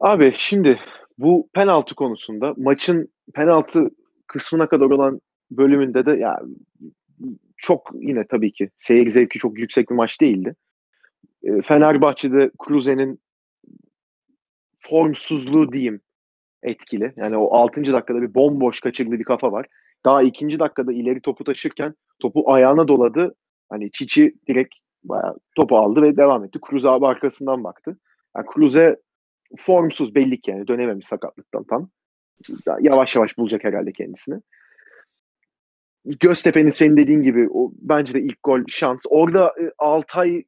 Abi 0.00 0.32
şimdi 0.36 0.80
bu 1.18 1.48
penaltı 1.52 1.94
konusunda 1.94 2.54
maçın 2.56 3.12
penaltı 3.34 3.90
kısmına 4.26 4.68
kadar 4.68 4.86
olan 4.86 5.20
bölümünde 5.50 6.06
de 6.06 6.10
ya 6.10 6.40
çok 7.56 7.90
yine 7.94 8.26
tabii 8.26 8.52
ki 8.52 8.70
seyir 8.76 9.10
zevki 9.10 9.38
çok 9.38 9.58
yüksek 9.58 9.90
bir 9.90 9.94
maç 9.94 10.20
değildi. 10.20 10.54
E, 11.42 11.62
Fenerbahçe'de 11.62 12.50
Cruze'nin 12.66 13.20
formsuzluğu 14.80 15.72
diyeyim 15.72 16.00
etkili. 16.62 17.12
Yani 17.16 17.36
o 17.36 17.54
6. 17.54 17.84
dakikada 17.92 18.22
bir 18.22 18.34
bomboş 18.34 18.80
kaçırdığı 18.80 19.18
bir 19.18 19.24
kafa 19.24 19.52
var. 19.52 19.66
Daha 20.04 20.22
ikinci 20.22 20.58
dakikada 20.58 20.92
ileri 20.92 21.20
topu 21.20 21.44
taşırken 21.44 21.94
topu 22.20 22.52
ayağına 22.52 22.88
doladı. 22.88 23.34
Hani 23.68 23.90
Çiçi 23.90 24.34
direkt 24.48 24.74
bayağı 25.04 25.38
topu 25.56 25.78
aldı 25.78 26.02
ve 26.02 26.16
devam 26.16 26.44
etti. 26.44 26.58
Cruz 26.70 26.86
abi 26.86 27.06
arkasından 27.06 27.64
baktı. 27.64 27.98
Yani 28.36 28.46
Cruz'e 28.54 28.96
formsuz 29.56 30.14
belli 30.14 30.40
ki 30.40 30.50
yani 30.50 30.66
dönememiş 30.66 31.06
sakatlıktan 31.06 31.64
tam. 31.64 31.90
Yavaş 32.80 33.16
yavaş 33.16 33.38
bulacak 33.38 33.64
herhalde 33.64 33.92
kendisini. 33.92 34.40
Göztepe'nin 36.20 36.70
senin 36.70 36.96
dediğin 36.96 37.22
gibi 37.22 37.48
o 37.50 37.72
bence 37.78 38.14
de 38.14 38.20
ilk 38.20 38.42
gol 38.42 38.60
şans. 38.68 39.00
Orada 39.08 39.54
e, 39.60 39.70
Altay 39.78 40.44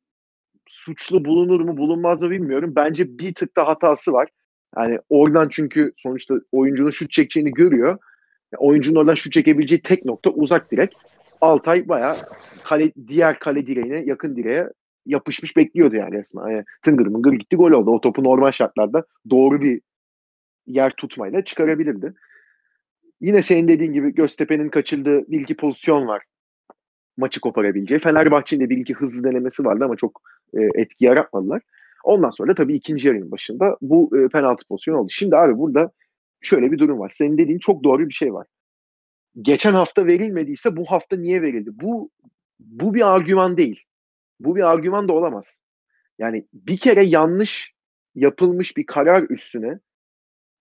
suçlu 0.69 1.25
bulunur 1.25 1.61
mu 1.61 1.77
bulunmaz 1.77 2.23
mı 2.23 2.31
bilmiyorum. 2.31 2.73
Bence 2.77 3.19
bir 3.19 3.35
tık 3.35 3.57
da 3.57 3.67
hatası 3.67 4.13
var. 4.13 4.29
Yani 4.77 4.99
oradan 5.09 5.49
çünkü 5.49 5.93
sonuçta 5.97 6.35
oyuncunun 6.53 6.91
şut 6.91 7.11
çekeceğini 7.11 7.51
görüyor. 7.51 7.89
Yani 8.53 8.59
oyuncunun 8.59 9.01
oradan 9.01 9.15
şut 9.15 9.33
çekebileceği 9.33 9.83
tek 9.83 10.05
nokta 10.05 10.31
uzak 10.31 10.73
direk. 10.73 10.93
Altay 11.41 11.89
bayağı 11.89 12.17
kale, 12.65 12.93
diğer 13.09 13.39
kale 13.39 13.67
direğine 13.67 14.01
yakın 14.01 14.37
direğe 14.37 14.69
yapışmış 15.07 15.57
bekliyordu 15.57 15.97
yani 15.97 16.13
resmen. 16.13 16.51
Yani 16.51 16.65
tıngır 16.83 17.07
mıngır 17.07 17.33
gitti 17.33 17.57
gol 17.57 17.71
oldu. 17.71 17.91
O 17.91 18.01
topu 18.01 18.25
normal 18.25 18.53
şartlarda 18.53 19.05
doğru 19.31 19.61
bir 19.61 19.81
yer 20.67 20.91
tutmayla 20.91 21.45
çıkarabilirdi. 21.45 22.15
Yine 23.21 23.43
senin 23.43 23.69
dediğin 23.69 23.93
gibi 23.93 24.15
Göztepe'nin 24.15 24.69
kaçırdığı 24.69 25.31
bir 25.31 25.41
iki 25.41 25.57
pozisyon 25.57 26.07
var. 26.07 26.23
Maçı 27.17 27.41
koparabileceği. 27.41 28.01
Fenerbahçe'nin 28.01 28.61
de 28.65 28.71
bir 28.71 28.77
iki 28.77 28.95
hızlı 28.95 29.25
denemesi 29.25 29.65
vardı 29.65 29.85
ama 29.85 29.97
çok 29.97 30.23
e, 30.55 30.61
etki 30.75 31.05
yaratmadılar. 31.05 31.63
Ondan 32.05 32.31
sonra 32.31 32.55
tabii 32.55 32.75
ikinci 32.75 33.09
yarının 33.09 33.31
başında 33.31 33.77
bu 33.81 34.19
e, 34.19 34.29
penaltı 34.29 34.65
pozisyonu 34.69 34.99
oldu. 34.99 35.11
Şimdi 35.11 35.37
abi 35.37 35.59
burada 35.59 35.91
şöyle 36.41 36.73
bir 36.73 36.79
durum 36.79 36.99
var. 36.99 37.13
Senin 37.15 37.39
dediğin 37.39 37.59
çok 37.59 37.85
doğru 37.85 38.09
bir 38.09 38.15
şey 38.15 38.35
var. 38.35 38.47
Geçen 39.43 39.73
hafta 39.73 40.07
verilmediyse 40.07 40.77
bu 40.77 40.85
hafta 40.85 41.17
niye 41.17 41.43
verildi? 41.43 41.71
Bu 41.73 42.11
bu 42.61 42.95
bir 42.95 43.15
argüman 43.15 43.57
değil. 43.57 43.83
Bu 44.41 44.57
bir 44.57 44.71
argüman 44.71 45.09
da 45.09 45.13
olamaz. 45.13 45.57
Yani 46.19 46.47
bir 46.53 46.79
kere 46.79 47.07
yanlış 47.07 47.75
yapılmış 48.15 48.77
bir 48.77 48.87
karar 48.87 49.23
üstüne 49.31 49.79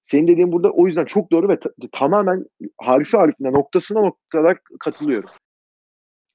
senin 0.07 0.27
dediğin 0.27 0.51
burada 0.51 0.71
o 0.71 0.87
yüzden 0.87 1.05
çok 1.05 1.31
doğru 1.31 1.49
ve 1.49 1.59
tamamen 1.91 2.45
harfi 2.77 3.17
harfine 3.17 3.51
noktasına 3.51 4.01
noktalar 4.01 4.57
katılıyorum. 4.79 5.29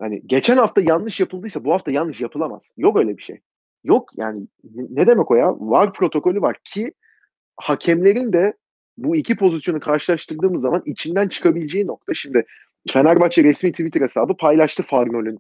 Yani 0.02 0.22
geçen 0.26 0.56
hafta 0.56 0.80
yanlış 0.80 1.20
yapıldıysa 1.20 1.64
bu 1.64 1.72
hafta 1.72 1.90
yanlış 1.90 2.20
yapılamaz. 2.20 2.68
Yok 2.76 2.96
öyle 2.96 3.16
bir 3.16 3.22
şey. 3.22 3.40
Yok 3.84 4.10
yani 4.16 4.46
ne 4.90 5.06
demek 5.06 5.30
o 5.30 5.34
ya? 5.34 5.54
Var 5.58 5.92
protokolü 5.92 6.42
var 6.42 6.56
ki 6.64 6.92
hakemlerin 7.56 8.32
de 8.32 8.54
bu 8.96 9.16
iki 9.16 9.36
pozisyonu 9.36 9.80
karşılaştırdığımız 9.80 10.62
zaman 10.62 10.82
içinden 10.86 11.28
çıkabileceği 11.28 11.86
nokta 11.86 12.14
şimdi 12.14 12.44
Fenerbahçe 12.90 13.44
resmi 13.44 13.72
Twitter 13.72 14.00
hesabı 14.00 14.36
paylaştı 14.36 14.82
Farnol'ün 14.82 15.38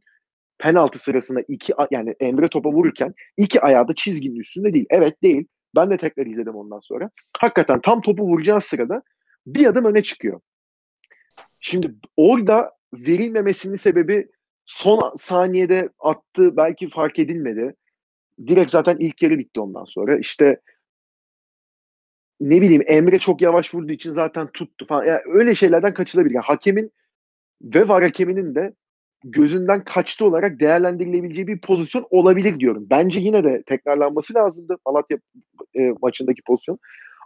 penaltı 0.58 0.98
sırasında 0.98 1.40
iki 1.48 1.72
yani 1.90 2.14
Emre 2.20 2.48
topa 2.48 2.70
vururken 2.70 3.14
iki 3.36 3.60
ayağı 3.60 3.88
da 3.88 3.94
çizginin 3.94 4.36
üstünde 4.36 4.72
değil. 4.74 4.86
Evet 4.90 5.22
değil. 5.22 5.46
Ben 5.76 5.90
de 5.90 5.96
tekrar 5.96 6.26
izledim 6.26 6.54
ondan 6.54 6.80
sonra. 6.80 7.10
Hakikaten 7.38 7.80
tam 7.80 8.00
topu 8.00 8.22
vuracağı 8.22 8.60
sırada 8.60 9.02
bir 9.46 9.66
adım 9.66 9.84
öne 9.84 10.02
çıkıyor. 10.02 10.40
Şimdi 11.60 11.94
orada 12.16 12.72
verilmemesinin 12.94 13.76
sebebi 13.76 14.28
son 14.66 15.14
saniyede 15.16 15.88
attı 15.98 16.56
belki 16.56 16.88
fark 16.88 17.18
edilmedi. 17.18 17.74
Direkt 18.46 18.70
zaten 18.70 18.96
ilk 18.98 19.22
yarı 19.22 19.38
bitti 19.38 19.60
ondan 19.60 19.84
sonra. 19.84 20.18
İşte 20.18 20.60
ne 22.40 22.60
bileyim 22.60 22.82
Emre 22.86 23.18
çok 23.18 23.42
yavaş 23.42 23.74
vurduğu 23.74 23.92
için 23.92 24.12
zaten 24.12 24.46
tuttu 24.52 24.86
falan. 24.86 25.06
Yani 25.06 25.20
öyle 25.26 25.54
şeylerden 25.54 25.94
kaçılabilir. 25.94 26.34
Yani 26.34 26.44
hakemin 26.44 26.92
ve 27.62 27.88
var 27.88 28.02
hakeminin 28.02 28.54
de 28.54 28.74
gözünden 29.24 29.84
kaçtı 29.84 30.24
olarak 30.26 30.60
değerlendirilebileceği 30.60 31.46
bir 31.46 31.60
pozisyon 31.60 32.06
olabilir 32.10 32.60
diyorum. 32.60 32.86
Bence 32.90 33.20
yine 33.20 33.44
de 33.44 33.62
tekrarlanması 33.66 34.34
lazımdı 34.34 34.76
Malatya 34.86 35.18
e, 35.74 35.80
maçındaki 36.02 36.42
pozisyon. 36.42 36.78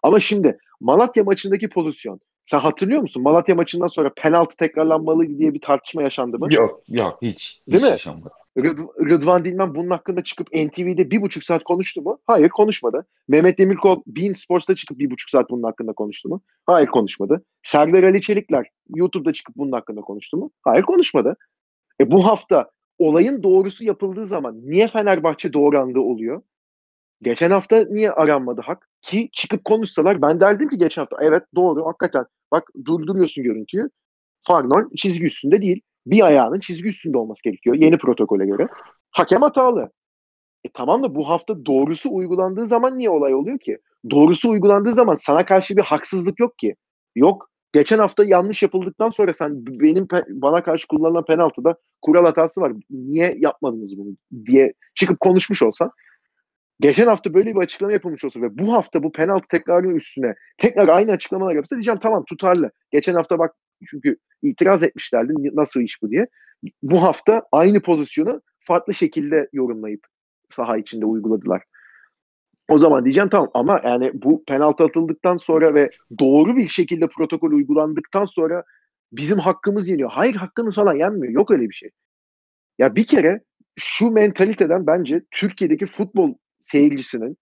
Ama 0.03 0.21
şimdi 0.21 0.59
Malatya 0.81 1.25
maçındaki 1.25 1.69
pozisyon 1.69 2.21
sen 2.45 2.59
hatırlıyor 2.59 3.01
musun? 3.01 3.23
Malatya 3.23 3.55
maçından 3.55 3.87
sonra 3.87 4.13
penaltı 4.17 4.57
tekrarlanmalı 4.57 5.39
diye 5.39 5.55
bir 5.55 5.61
tartışma 5.61 6.03
yaşandı 6.03 6.39
mı? 6.39 6.47
Yok 6.55 6.83
yok 6.89 7.19
hiç. 7.23 7.63
Değil 7.69 7.79
hiç 7.79 7.85
mi? 7.85 7.91
yaşanmadı. 7.91 8.31
Rıd- 8.59 9.09
Rıdvan 9.09 9.45
Dilmen 9.45 9.75
bunun 9.75 9.91
hakkında 9.91 10.25
çıkıp 10.25 10.53
NTV'de 10.53 11.11
bir 11.11 11.23
buçuk 11.23 11.43
saat 11.45 11.65
konuştu 11.65 12.03
mu? 12.03 12.19
Hayır 12.27 12.49
konuşmadı. 12.49 13.07
Mehmet 13.29 13.59
Demirkol 13.59 14.03
Bein 14.07 14.33
Sports'ta 14.33 14.75
çıkıp 14.75 14.99
bir 14.99 15.11
buçuk 15.11 15.31
saat 15.31 15.51
bunun 15.51 15.63
hakkında 15.63 15.93
konuştu 15.93 16.29
mu? 16.29 16.41
Hayır 16.67 16.87
konuşmadı. 16.87 17.45
Serdar 17.63 18.03
Ali 18.03 18.21
Çelikler 18.21 18.67
YouTube'da 18.95 19.33
çıkıp 19.33 19.57
bunun 19.57 19.73
hakkında 19.73 20.01
konuştu 20.01 20.37
mu? 20.37 20.51
Hayır 20.63 20.83
konuşmadı. 20.83 21.37
E 22.01 22.11
bu 22.11 22.27
hafta 22.27 22.71
olayın 22.99 23.43
doğrusu 23.43 23.85
yapıldığı 23.85 24.27
zaman 24.27 24.61
niye 24.63 24.89
Fenerbahçe 24.89 25.53
doğrandığı 25.53 26.01
oluyor? 26.01 26.43
Geçen 27.23 27.51
hafta 27.51 27.85
niye 27.91 28.11
aranmadı 28.13 28.61
hak? 28.61 28.89
Ki 29.03 29.29
çıkıp 29.33 29.65
konuşsalar 29.65 30.23
ben 30.23 30.41
derdim 30.41 30.69
ki 30.69 30.79
geçen 30.79 31.03
hafta 31.03 31.17
evet 31.21 31.43
doğru 31.55 31.87
hakikaten 31.87 32.25
bak 32.53 32.69
durduruyorsun 32.85 33.45
görüntüyü. 33.45 33.91
Farnol 34.43 34.91
çizgi 34.97 35.25
üstünde 35.25 35.63
değil. 35.63 35.81
Bir 36.07 36.27
ayağının 36.27 36.61
çizgi 36.61 36.89
üstünde 36.89 37.19
olması 37.19 37.43
gerekiyor 37.43 37.77
yeni 37.77 37.99
protokole 37.99 38.47
göre. 38.47 38.67
Hakem 39.11 39.41
hatalı. 39.43 39.91
E 40.65 40.69
tamam 40.75 41.03
da 41.03 41.15
bu 41.15 41.29
hafta 41.29 41.67
doğrusu 41.67 42.15
uygulandığı 42.15 42.67
zaman 42.67 42.99
niye 42.99 43.11
olay 43.11 43.35
oluyor 43.35 43.59
ki? 43.59 43.79
Doğrusu 44.11 44.51
uygulandığı 44.51 44.93
zaman 44.93 45.17
sana 45.17 45.45
karşı 45.45 45.77
bir 45.77 45.83
haksızlık 45.83 46.41
yok 46.41 46.59
ki. 46.59 46.75
Yok. 47.15 47.51
Geçen 47.77 47.99
hafta 47.99 48.25
yanlış 48.25 48.63
yapıldıktan 48.63 49.09
sonra 49.09 49.33
sen 49.33 49.67
benim 49.67 50.09
bana 50.29 50.63
karşı 50.63 50.89
kullanılan 50.89 51.25
penaltıda 51.25 51.77
kural 52.03 52.25
hatası 52.25 52.61
var. 52.61 52.73
Niye 52.91 53.37
yapmadınız 53.39 53.99
bunu 53.99 54.17
diye 54.47 54.73
çıkıp 54.95 55.21
konuşmuş 55.21 55.63
olsan 55.63 55.91
geçen 56.81 57.07
hafta 57.07 57.35
böyle 57.35 57.55
bir 57.55 57.61
açıklama 57.61 57.93
yapılmış 57.93 58.25
olsa 58.25 58.41
ve 58.41 58.59
bu 58.59 58.73
hafta 58.73 59.03
bu 59.03 59.13
penaltı 59.13 59.49
tekrarının 59.49 59.95
üstüne 59.95 60.35
tekrar 60.59 60.89
aynı 60.89 61.13
açıklamalar 61.13 61.55
yapsa 61.55 61.77
diyeceğim 61.77 62.01
tamam 62.03 62.25
tutarlı. 62.25 62.71
Geçen 62.91 63.15
hafta 63.15 63.39
bak 63.39 63.55
çünkü 63.91 64.17
itiraz 64.43 64.83
etmişlerdi 64.83 65.33
nasıl 65.55 65.81
iş 65.81 66.03
bu 66.03 66.11
diye. 66.11 66.27
Bu 66.83 67.03
hafta 67.03 67.43
aynı 67.53 67.83
pozisyonu 67.83 68.43
farklı 68.61 68.95
şekilde 68.95 69.49
yorumlayıp 69.53 70.07
saha 70.51 70.77
içinde 70.77 71.07
uyguladılar. 71.07 71.63
O 72.69 72.79
zaman 72.79 73.05
diyeceğim 73.05 73.29
tamam 73.29 73.51
ama 73.55 73.81
yani 73.85 74.11
bu 74.15 74.45
penaltı 74.45 74.85
atıldıktan 74.85 75.37
sonra 75.37 75.75
ve 75.75 75.91
doğru 76.19 76.57
bir 76.57 76.69
şekilde 76.69 77.07
protokol 77.07 77.53
uygulandıktan 77.53 78.25
sonra 78.25 78.65
bizim 79.13 79.39
hakkımız 79.39 79.89
yeniyor. 79.89 80.11
Hayır 80.11 80.35
hakkınız 80.35 80.75
falan 80.75 80.95
yenmiyor. 80.95 81.33
Yok 81.33 81.51
öyle 81.51 81.69
bir 81.69 81.75
şey. 81.75 81.91
Ya 82.79 82.95
bir 82.95 83.07
kere 83.07 83.41
şu 83.77 84.11
mentaliteden 84.11 84.87
bence 84.87 85.23
Türkiye'deki 85.31 85.87
futbol 85.87 86.35
seyircisinin, 86.61 87.37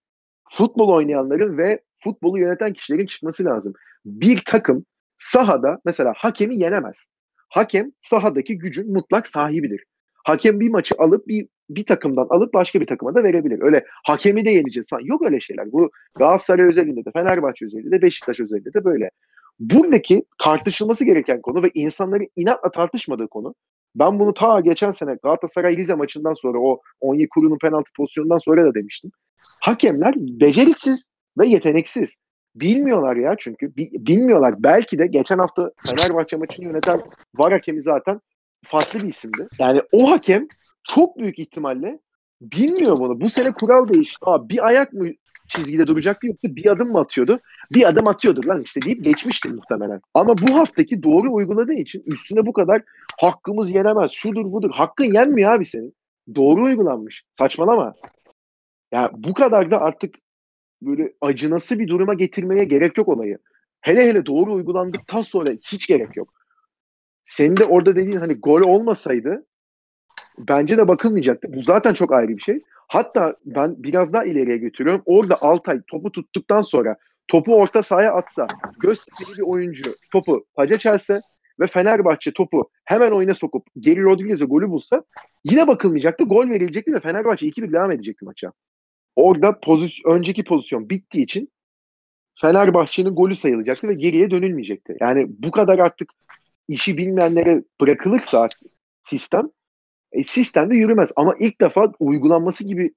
futbol 0.49 0.89
oynayanların 0.89 1.57
ve 1.57 1.81
futbolu 2.03 2.39
yöneten 2.39 2.73
kişilerin 2.73 3.05
çıkması 3.05 3.45
lazım. 3.45 3.73
Bir 4.05 4.41
takım 4.45 4.85
sahada 5.17 5.79
mesela 5.85 6.13
hakemi 6.17 6.55
yenemez. 6.59 7.07
Hakem 7.49 7.91
sahadaki 8.01 8.57
gücün 8.57 8.93
mutlak 8.93 9.27
sahibidir. 9.27 9.83
Hakem 10.13 10.59
bir 10.59 10.69
maçı 10.69 10.95
alıp 10.97 11.27
bir 11.27 11.47
bir 11.69 11.85
takımdan 11.85 12.27
alıp 12.29 12.53
başka 12.53 12.81
bir 12.81 12.87
takıma 12.87 13.15
da 13.15 13.23
verebilir. 13.23 13.59
Öyle 13.61 13.85
hakemi 14.05 14.45
de 14.45 14.49
yeneceğiz 14.49 14.89
falan. 14.89 15.01
Yok 15.01 15.25
öyle 15.25 15.39
şeyler. 15.39 15.71
Bu 15.71 15.91
Galatasaray 16.15 16.65
özelinde 16.65 17.05
de, 17.05 17.11
Fenerbahçe 17.11 17.65
özelinde 17.65 17.91
de, 17.91 18.01
Beşiktaş 18.01 18.39
özelinde 18.39 18.73
de 18.73 18.85
böyle. 18.85 19.11
Buradaki 19.59 20.25
tartışılması 20.37 21.05
gereken 21.05 21.41
konu 21.41 21.63
ve 21.63 21.71
insanların 21.73 22.27
inatla 22.35 22.71
tartışmadığı 22.71 23.27
konu. 23.27 23.55
Ben 23.95 24.19
bunu 24.19 24.33
ta 24.33 24.59
geçen 24.59 24.91
sene 24.91 25.17
Galatasaray 25.23 25.77
Rize 25.77 25.93
maçından 25.93 26.33
sonra 26.33 26.59
o 26.59 26.81
Onyekuru'nun 27.01 27.57
penaltı 27.57 27.91
pozisyonundan 27.97 28.37
sonra 28.37 28.65
da 28.65 28.73
demiştim. 28.73 29.11
Hakemler 29.61 30.15
beceriksiz 30.15 31.07
ve 31.37 31.47
yeteneksiz. 31.47 32.15
Bilmiyorlar 32.55 33.15
ya 33.15 33.35
çünkü. 33.37 33.75
Bilmiyorlar. 33.77 34.63
Belki 34.63 34.99
de 34.99 35.07
geçen 35.07 35.37
hafta 35.37 35.71
Fenerbahçe 35.85 36.37
maçını 36.37 36.65
yöneten 36.65 37.01
var 37.35 37.51
hakemi 37.51 37.83
zaten 37.83 38.21
farklı 38.65 38.99
bir 38.99 39.07
isimdi. 39.07 39.47
Yani 39.59 39.81
o 39.91 40.11
hakem 40.11 40.47
çok 40.87 41.19
büyük 41.19 41.39
ihtimalle 41.39 41.99
bilmiyor 42.41 42.97
bunu. 42.97 43.21
Bu 43.21 43.29
sene 43.29 43.51
kural 43.51 43.87
değişti. 43.87 44.17
Aa, 44.21 44.49
bir 44.49 44.67
ayak 44.67 44.93
mı 44.93 45.09
çizgide 45.47 45.87
duracaktı 45.87 46.27
yoksa 46.27 46.55
bir 46.55 46.65
adım 46.65 46.91
mı 46.91 46.99
atıyordu? 46.99 47.39
Bir 47.73 47.89
adım 47.89 48.07
atıyordur 48.07 48.43
lan 48.43 48.61
işte 48.61 48.81
deyip 48.81 49.05
geçmiştir 49.05 49.51
muhtemelen. 49.51 50.01
Ama 50.13 50.37
bu 50.37 50.55
haftaki 50.55 51.03
doğru 51.03 51.33
uyguladığı 51.33 51.73
için 51.73 52.03
üstüne 52.05 52.45
bu 52.45 52.53
kadar 52.53 52.81
hakkımız 53.21 53.71
yenemez. 53.71 54.11
Şudur 54.11 54.51
budur. 54.51 54.71
Hakkın 54.73 55.13
yenmiyor 55.13 55.51
abi 55.51 55.65
senin. 55.65 55.95
Doğru 56.35 56.63
uygulanmış. 56.63 57.23
Saçmalama. 57.33 57.95
Ya 58.91 59.11
bu 59.13 59.33
kadar 59.33 59.71
da 59.71 59.81
artık 59.81 60.15
böyle 60.81 61.13
acınası 61.21 61.79
bir 61.79 61.87
duruma 61.87 62.13
getirmeye 62.13 62.63
gerek 62.63 62.97
yok 62.97 63.07
olayı. 63.07 63.37
Hele 63.81 64.09
hele 64.09 64.25
doğru 64.25 64.53
uygulandıktan 64.53 65.21
sonra 65.21 65.51
hiç 65.51 65.87
gerek 65.87 66.17
yok. 66.17 66.33
Senin 67.25 67.57
de 67.57 67.63
orada 67.63 67.95
dediğin 67.95 68.19
hani 68.19 68.33
gol 68.33 68.61
olmasaydı 68.61 69.45
bence 70.37 70.77
de 70.77 70.87
bakılmayacaktı. 70.87 71.53
Bu 71.53 71.61
zaten 71.61 71.93
çok 71.93 72.13
ayrı 72.13 72.37
bir 72.37 72.41
şey. 72.41 72.61
Hatta 72.87 73.35
ben 73.45 73.75
biraz 73.77 74.13
daha 74.13 74.25
ileriye 74.25 74.57
götürüyorum. 74.57 75.01
Orada 75.05 75.37
Altay 75.41 75.81
topu 75.91 76.11
tuttuktan 76.11 76.61
sonra 76.61 76.95
topu 77.27 77.55
orta 77.55 77.83
sahaya 77.83 78.13
atsa, 78.13 78.47
Göztepe'li 78.79 79.37
bir 79.37 79.43
oyuncu 79.43 79.95
topu 80.11 80.45
paca 80.55 80.77
çelse 80.77 81.21
ve 81.59 81.67
Fenerbahçe 81.67 82.33
topu 82.33 82.69
hemen 82.85 83.11
oyuna 83.11 83.33
sokup 83.33 83.67
Geri 83.79 84.03
Rodriguez'e 84.03 84.45
golü 84.45 84.69
bulsa 84.69 85.03
yine 85.43 85.67
bakılmayacaktı. 85.67 86.23
Gol 86.23 86.49
verilecekti 86.49 86.93
ve 86.93 86.99
Fenerbahçe 86.99 87.47
2-1 87.47 87.73
devam 87.73 87.91
edecekti 87.91 88.25
maça. 88.25 88.51
Orada 89.15 89.59
pozisyon, 89.59 90.15
önceki 90.15 90.43
pozisyon 90.43 90.89
bittiği 90.89 91.23
için 91.23 91.49
Fenerbahçe'nin 92.41 93.15
golü 93.15 93.35
sayılacaktı 93.35 93.87
ve 93.87 93.93
geriye 93.93 94.31
dönülmeyecekti. 94.31 94.97
Yani 95.01 95.25
bu 95.29 95.51
kadar 95.51 95.79
artık 95.79 96.09
işi 96.67 96.97
bilmeyenlere 96.97 97.63
bırakılırsa 97.81 98.47
sistem 99.01 99.49
e, 100.15 100.23
sistemde 100.23 100.75
yürümez. 100.75 101.11
Ama 101.15 101.35
ilk 101.39 101.61
defa 101.61 101.91
uygulanması 101.99 102.63
gibi 102.63 102.93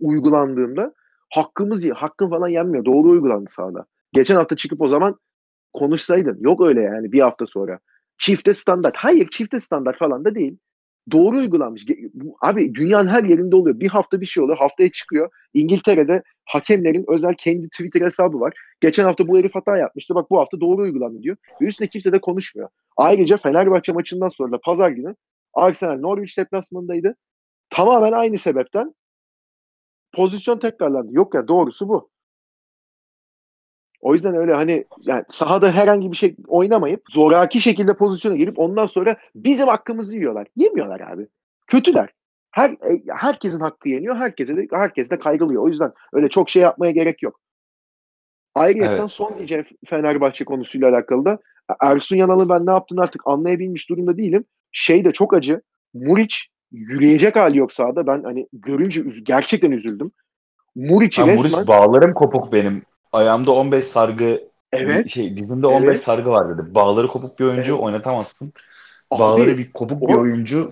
uygulandığında 0.00 0.92
hakkımız 1.30 1.90
hakkın 1.90 2.30
falan 2.30 2.48
yenmiyor. 2.48 2.84
Doğru 2.84 3.08
uygulandı 3.08 3.50
sahada. 3.50 3.86
Geçen 4.12 4.36
hafta 4.36 4.56
çıkıp 4.56 4.80
o 4.80 4.88
zaman 4.88 5.16
konuşsaydın. 5.72 6.38
Yok 6.40 6.66
öyle 6.66 6.80
yani 6.80 7.12
bir 7.12 7.20
hafta 7.20 7.46
sonra. 7.46 7.78
Çifte 8.18 8.54
standart. 8.54 8.96
Hayır 8.96 9.28
çifte 9.30 9.60
standart 9.60 9.98
falan 9.98 10.24
da 10.24 10.34
değil. 10.34 10.58
Doğru 11.12 11.36
uygulanmış. 11.36 11.86
Abi 12.40 12.74
dünyanın 12.74 13.08
her 13.08 13.24
yerinde 13.24 13.56
oluyor. 13.56 13.80
Bir 13.80 13.88
hafta 13.88 14.20
bir 14.20 14.26
şey 14.26 14.44
oluyor. 14.44 14.58
Haftaya 14.58 14.92
çıkıyor. 14.92 15.30
İngiltere'de 15.54 16.22
hakemlerin 16.44 17.04
özel 17.08 17.34
kendi 17.38 17.68
Twitter 17.68 18.00
hesabı 18.00 18.40
var. 18.40 18.54
Geçen 18.80 19.04
hafta 19.04 19.28
bu 19.28 19.38
herif 19.38 19.54
hata 19.54 19.78
yapmıştı. 19.78 20.14
Bak 20.14 20.30
bu 20.30 20.38
hafta 20.38 20.60
doğru 20.60 20.82
uygulandı 20.82 21.22
diyor. 21.22 21.36
Ve 21.60 21.66
üstüne 21.66 21.88
kimse 21.88 22.12
de 22.12 22.20
konuşmuyor. 22.20 22.68
Ayrıca 22.96 23.36
Fenerbahçe 23.36 23.92
maçından 23.92 24.28
sonra 24.28 24.52
da 24.52 24.58
pazar 24.64 24.88
günü 24.90 25.14
Arsenal 25.56 25.98
Norwich 25.98 26.38
deplasmanındaydı. 26.38 27.16
Tamamen 27.70 28.12
aynı 28.12 28.38
sebepten 28.38 28.94
pozisyon 30.12 30.58
tekrarlandı. 30.58 31.12
Yok 31.12 31.34
ya 31.34 31.48
doğrusu 31.48 31.88
bu. 31.88 32.10
O 34.00 34.14
yüzden 34.14 34.34
öyle 34.34 34.54
hani 34.54 34.84
yani 35.04 35.24
sahada 35.28 35.72
herhangi 35.72 36.12
bir 36.12 36.16
şey 36.16 36.36
oynamayıp 36.48 37.02
zoraki 37.10 37.60
şekilde 37.60 37.96
pozisyona 37.96 38.36
girip 38.36 38.58
ondan 38.58 38.86
sonra 38.86 39.16
bizim 39.34 39.68
hakkımızı 39.68 40.16
yiyorlar. 40.16 40.46
Yemiyorlar 40.56 41.00
abi. 41.00 41.28
Kötüler. 41.66 42.10
Her 42.50 42.70
e, 42.70 43.02
herkesin 43.08 43.60
hakkı 43.60 43.88
yeniyor. 43.88 44.16
Herkese 44.16 44.56
de 44.56 44.66
herkes 44.72 45.10
de 45.10 45.18
kaygılıyor. 45.18 45.62
O 45.62 45.68
yüzden 45.68 45.92
öyle 46.12 46.28
çok 46.28 46.50
şey 46.50 46.62
yapmaya 46.62 46.92
gerek 46.92 47.22
yok. 47.22 47.40
Ayrıca 48.54 48.96
evet. 48.96 49.10
son 49.10 49.38
diyeceğim 49.38 49.64
Fenerbahçe 49.86 50.44
konusuyla 50.44 50.90
alakalı 50.90 51.24
da 51.24 51.38
Ersun 51.80 52.16
Yanal'ın 52.16 52.48
ben 52.48 52.66
ne 52.66 52.70
yaptığını 52.70 53.02
artık 53.02 53.22
anlayabilmiş 53.24 53.90
durumda 53.90 54.16
değilim. 54.16 54.44
Şey 54.72 55.04
de 55.04 55.12
çok 55.12 55.34
acı. 55.34 55.62
Muriç 55.94 56.48
yürüyecek 56.72 57.36
hali 57.36 57.58
yok 57.58 57.72
sahada. 57.72 58.06
Ben 58.06 58.22
hani 58.22 58.48
görünce 58.52 59.00
üz 59.00 59.24
gerçekten 59.24 59.70
üzüldüm. 59.70 60.12
Muriç'i 60.74 61.26
resmen... 61.26 61.50
Muriç 61.50 61.68
bağlarım 61.68 62.14
kopuk 62.14 62.52
benim. 62.52 62.82
Ayağımda 63.12 63.52
15 63.52 63.84
sargı 63.84 64.48
evet. 64.72 65.10
şey 65.10 65.36
dizimde 65.36 65.66
15 65.66 65.84
evet. 65.84 66.04
sargı 66.04 66.30
var 66.30 66.58
dedi. 66.58 66.74
Bağları 66.74 67.08
kopuk 67.08 67.38
bir 67.40 67.44
oyuncu 67.44 67.72
evet. 67.72 67.84
oynatamazsın. 67.84 68.52
Abi, 69.10 69.20
Bağları 69.20 69.58
bir 69.58 69.72
kopuk 69.72 70.02
o... 70.02 70.08
bir 70.08 70.14
oyuncu 70.14 70.68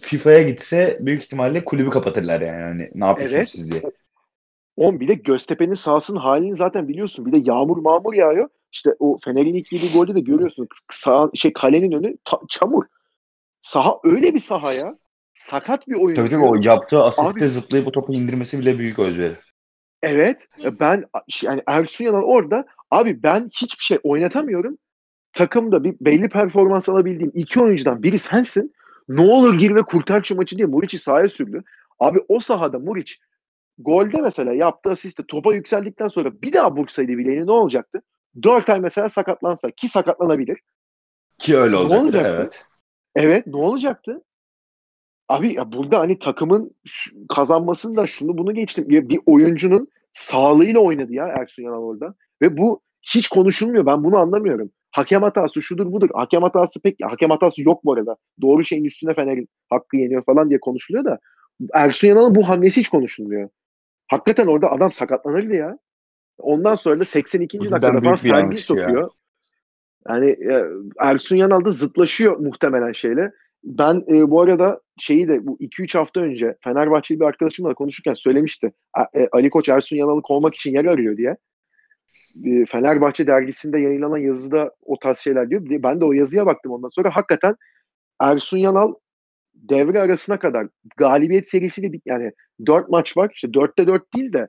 FIFA'ya 0.00 0.42
gitse 0.42 0.98
büyük 1.00 1.22
ihtimalle 1.22 1.64
kulübü 1.64 1.90
kapatırlar 1.90 2.40
yani. 2.40 2.60
yani 2.60 2.90
ne 2.94 3.04
yapıyorsunuz 3.04 3.38
evet. 3.38 3.48
siz 3.48 3.70
diye. 3.70 3.82
On 4.76 5.00
bir 5.00 5.08
de 5.08 5.14
Göztepe'nin 5.14 5.74
sahasının 5.74 6.18
halini 6.18 6.56
zaten 6.56 6.88
biliyorsun. 6.88 7.26
Bir 7.26 7.32
de 7.32 7.50
yağmur 7.50 7.76
mağmur 7.76 8.14
yağıyor. 8.14 8.48
İşte 8.72 8.90
o 8.98 9.18
Fener'in 9.24 9.54
ilk 9.54 9.72
yediği 9.72 9.92
golde 9.92 10.14
de 10.14 10.20
görüyorsun. 10.20 10.68
Sağ, 10.92 11.30
şey 11.34 11.52
kalenin 11.52 11.92
önü 11.92 12.16
ta, 12.24 12.40
çamur. 12.48 12.84
Saha 13.66 13.98
öyle 14.04 14.34
bir 14.34 14.40
saha 14.40 14.72
ya. 14.72 14.98
Sakat 15.32 15.88
bir 15.88 15.94
oyuncu. 15.94 16.22
Tabii 16.22 16.30
tabii 16.30 16.44
o 16.44 16.56
yaptığı 16.62 17.02
asiste 17.02 17.44
Abi, 17.44 17.50
zıplayıp 17.50 17.88
o 17.88 17.92
topu 17.92 18.14
indirmesi 18.14 18.58
bile 18.58 18.78
büyük 18.78 18.98
özveri. 18.98 19.36
Evet. 20.02 20.48
Ben 20.80 21.04
yani 21.42 21.62
Ersun 21.66 22.04
Yanal 22.04 22.22
orada 22.22 22.64
abi 22.90 23.22
ben 23.22 23.48
hiçbir 23.48 23.84
şey 23.84 23.98
oynatamıyorum. 24.02 24.78
Takımda 25.32 25.84
bir 25.84 25.96
belli 26.00 26.28
performans 26.28 26.88
alabildiğim 26.88 27.32
iki 27.34 27.60
oyuncudan 27.60 28.02
biri 28.02 28.18
sensin. 28.18 28.74
Ne 29.08 29.20
olur 29.20 29.58
gir 29.58 29.74
ve 29.74 29.82
kurtar 29.82 30.22
şu 30.22 30.36
maçı 30.36 30.56
diye 30.56 30.66
Muriç'i 30.66 30.98
sahaya 30.98 31.28
sürdü. 31.28 31.62
Abi 32.00 32.18
o 32.28 32.40
sahada 32.40 32.78
Muriç 32.78 33.18
golde 33.78 34.20
mesela 34.20 34.52
yaptığı 34.52 34.90
asiste 34.90 35.22
topa 35.28 35.54
yükseldikten 35.54 36.08
sonra 36.08 36.42
bir 36.42 36.52
daha 36.52 36.72
vursaydı 36.72 37.12
bileğini 37.12 37.46
ne 37.46 37.52
olacaktı? 37.52 38.02
Dört 38.42 38.70
ay 38.70 38.80
mesela 38.80 39.08
sakatlansa 39.08 39.70
ki 39.70 39.88
sakatlanabilir. 39.88 40.58
Ki 41.38 41.56
öyle 41.56 41.76
olacaktı, 41.76 42.04
olacaktı? 42.04 42.34
evet. 42.38 42.66
Evet 43.16 43.46
ne 43.46 43.56
olacaktı? 43.56 44.22
Abi 45.28 45.54
ya 45.54 45.72
burada 45.72 46.00
hani 46.00 46.18
takımın 46.18 46.74
kazanmasında 47.28 48.06
şunu 48.06 48.38
bunu 48.38 48.54
geçtim. 48.54 48.90
Ya 48.90 49.08
bir 49.08 49.20
oyuncunun 49.26 49.88
sağlığıyla 50.12 50.80
oynadı 50.80 51.12
ya 51.12 51.26
Ersun 51.26 51.62
Yanal 51.62 51.82
orada. 51.82 52.14
Ve 52.42 52.56
bu 52.56 52.80
hiç 53.02 53.28
konuşulmuyor. 53.28 53.86
Ben 53.86 54.04
bunu 54.04 54.18
anlamıyorum. 54.18 54.70
Hakem 54.90 55.22
hatası 55.22 55.62
şudur 55.62 55.92
budur. 55.92 56.08
Hakem 56.14 56.42
hatası 56.42 56.80
pek 56.80 56.96
hakem 57.02 57.30
hatası 57.30 57.62
yok 57.62 57.84
bu 57.84 57.92
arada. 57.92 58.16
Doğru 58.42 58.64
şeyin 58.64 58.84
üstüne 58.84 59.14
Fener'in 59.14 59.48
hakkı 59.70 59.96
yeniyor 59.96 60.24
falan 60.24 60.50
diye 60.50 60.60
konuşuluyor 60.60 61.04
da 61.04 61.18
Ersun 61.74 62.08
Yanal'ın 62.08 62.34
bu 62.34 62.48
hamlesi 62.48 62.80
hiç 62.80 62.88
konuşulmuyor. 62.88 63.48
Hakikaten 64.08 64.46
orada 64.46 64.70
adam 64.72 64.92
sakatlanırdı 64.92 65.54
ya. 65.54 65.78
Ondan 66.38 66.74
sonra 66.74 67.00
da 67.00 67.04
82. 67.04 67.58
dakikada 67.58 68.00
falan 68.00 68.16
Fergie 68.16 68.60
sokuyor. 68.60 69.02
Ya. 69.02 69.08
Yani 70.08 70.30
e, 70.30 70.64
Ersun 70.98 71.36
Yanal 71.36 71.64
da 71.64 71.70
zıtlaşıyor 71.70 72.36
muhtemelen 72.36 72.92
şeyle. 72.92 73.32
Ben 73.64 73.94
e, 74.08 74.30
bu 74.30 74.40
arada 74.40 74.80
şeyi 74.98 75.28
de 75.28 75.46
bu 75.46 75.56
2-3 75.60 75.98
hafta 75.98 76.20
önce 76.20 76.56
Fenerbahçeli 76.64 77.20
bir 77.20 77.24
arkadaşımla 77.24 77.74
konuşurken 77.74 78.14
söylemişti. 78.14 78.72
E, 79.14 79.28
Ali 79.32 79.50
Koç 79.50 79.68
Ersun 79.68 79.96
Yanal'ı 79.96 80.22
kovmak 80.22 80.54
için 80.54 80.72
yer 80.72 80.84
arıyor 80.84 81.16
diye. 81.16 81.36
E, 82.44 82.66
Fenerbahçe 82.66 83.26
dergisinde 83.26 83.78
yayınlanan 83.78 84.18
yazıda 84.18 84.70
o 84.82 84.98
tarz 84.98 85.18
şeyler 85.18 85.50
diyor. 85.50 85.62
Ben 85.70 86.00
de 86.00 86.04
o 86.04 86.12
yazıya 86.12 86.46
baktım 86.46 86.72
ondan 86.72 86.88
sonra. 86.88 87.10
Hakikaten 87.16 87.56
Ersun 88.20 88.58
Yanal 88.58 88.94
devre 89.54 90.00
arasına 90.00 90.38
kadar 90.38 90.66
galibiyet 90.96 91.48
serisiyle 91.48 91.92
bir, 91.92 92.00
yani 92.06 92.32
4 92.66 92.88
maç 92.88 93.16
var. 93.16 93.30
İşte 93.34 93.48
4'te 93.48 93.86
4 93.86 94.14
değil 94.14 94.32
de 94.32 94.48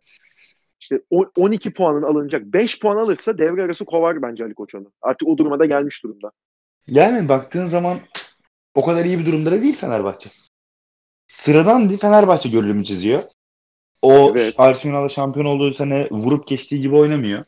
işte 0.79 1.01
12 1.35 1.73
puanın 1.73 2.03
alınacak. 2.03 2.43
5 2.45 2.79
puan 2.79 2.97
alırsa 2.97 3.37
devre 3.37 3.63
arası 3.63 3.85
kovar 3.85 4.21
bence 4.21 4.43
Ali 4.43 4.53
Koç 4.53 4.75
onu. 4.75 4.91
Artık 5.01 5.27
o 5.27 5.37
duruma 5.37 5.59
da 5.59 5.65
gelmiş 5.65 6.03
durumda. 6.03 6.31
Yani 6.87 7.29
baktığın 7.29 7.65
zaman 7.65 7.97
o 8.75 8.85
kadar 8.85 9.05
iyi 9.05 9.19
bir 9.19 9.25
durumda 9.25 9.51
da 9.51 9.61
değil 9.61 9.75
Fenerbahçe. 9.75 10.29
Sıradan 11.27 11.89
bir 11.89 11.97
Fenerbahçe 11.97 12.49
görünümü 12.49 12.85
çiziyor. 12.85 13.23
O 14.01 14.33
evet. 14.37 14.55
Arsenal'da 14.57 15.09
şampiyon 15.09 15.45
olduğu 15.45 15.73
sene 15.73 16.09
vurup 16.11 16.47
geçtiği 16.47 16.81
gibi 16.81 16.95
oynamıyor. 16.95 17.45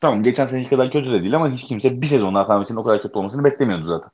Tamam 0.00 0.22
geçen 0.22 0.46
seneki 0.46 0.68
kadar 0.68 0.90
kötü 0.90 1.12
de 1.12 1.22
değil 1.22 1.36
ama 1.36 1.50
hiç 1.50 1.64
kimse 1.64 2.00
bir 2.00 2.06
sezon 2.06 2.32
Fenerbahçe'nin 2.32 2.78
o 2.78 2.84
kadar 2.84 3.02
kötü 3.02 3.18
olmasını 3.18 3.44
beklemiyordu 3.44 3.84
zaten. 3.84 4.10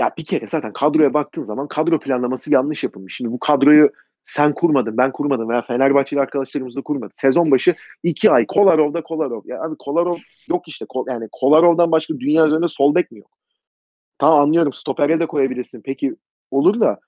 Ya 0.00 0.12
bir 0.18 0.24
kere 0.24 0.46
zaten 0.46 0.72
kadroya 0.72 1.14
baktığın 1.14 1.44
zaman 1.44 1.68
kadro 1.68 2.00
planlaması 2.00 2.52
yanlış 2.52 2.84
yapılmış. 2.84 3.16
Şimdi 3.16 3.30
bu 3.30 3.38
kadroyu 3.38 3.90
sen 4.34 4.54
kurmadın, 4.54 4.96
ben 4.96 5.12
kurmadım 5.12 5.48
veya 5.48 5.62
Fenerbahçeli 5.62 6.20
arkadaşlarımız 6.20 6.76
da 6.76 6.82
kurmadı. 6.82 7.12
Sezon 7.16 7.50
başı 7.50 7.74
iki 8.02 8.30
ay 8.30 8.46
Kolarov'da 8.46 9.02
Kolarov. 9.02 9.42
Ya 9.44 9.62
abi 9.62 9.76
Kolarov 9.78 10.16
yok 10.48 10.68
işte. 10.68 10.86
Yani 11.06 11.28
Kolarov'dan 11.32 11.92
başka 11.92 12.14
dünya 12.20 12.46
üzerinde 12.46 12.68
sol 12.68 12.94
bek 12.94 13.10
mi 13.10 13.18
yok? 13.18 13.30
Tamam 14.18 14.40
anlıyorum 14.40 14.72
stopere 14.72 15.20
de 15.20 15.26
koyabilirsin. 15.26 15.82
Peki 15.84 16.16
olur 16.50 16.80
da 16.80 17.00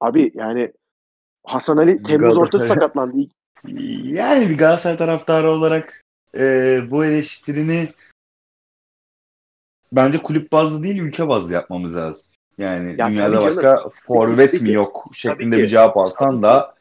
abi 0.00 0.32
yani 0.34 0.72
Hasan 1.44 1.76
Ali 1.76 2.02
Temmuz 2.02 2.36
ortası 2.36 2.66
sakatlandı. 2.66 3.16
Yani 4.02 4.48
bir 4.48 4.58
Galatasaray 4.58 4.96
taraftarı 4.96 5.50
olarak 5.50 6.04
e, 6.34 6.80
bu 6.90 7.04
eleştirini 7.04 7.88
bence 9.92 10.18
kulüp 10.18 10.52
bazlı 10.52 10.82
değil 10.82 10.98
ülke 10.98 11.28
bazlı 11.28 11.54
yapmamız 11.54 11.96
lazım. 11.96 12.32
Yani 12.58 12.94
ya 12.98 13.10
dünyada 13.10 13.40
başka 13.40 13.62
canım. 13.62 13.90
forvet 13.92 14.60
mi 14.60 14.72
yok 14.72 15.06
şeklinde 15.12 15.58
bir 15.58 15.68
cevap 15.68 15.96
alsan 15.96 16.42
da 16.42 16.74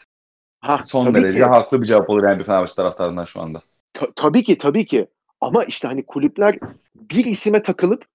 ha, 0.59 0.79
son 0.83 1.13
derece 1.13 1.37
ki. 1.37 1.43
haklı 1.43 1.81
bir 1.81 1.87
cevap 1.87 2.09
olur 2.09 2.23
yani 2.23 2.39
bir 2.39 2.43
Fenerbahçe 2.43 2.75
taraftarından 2.75 3.25
şu 3.25 3.41
anda. 3.41 3.61
Ta- 3.93 4.11
tabii 4.15 4.43
ki 4.43 4.57
tabii 4.57 4.85
ki. 4.85 5.07
Ama 5.41 5.63
işte 5.63 5.87
hani 5.87 6.05
kulüpler 6.05 6.59
bir 6.95 7.25
isime 7.25 7.63
takılıp 7.63 8.05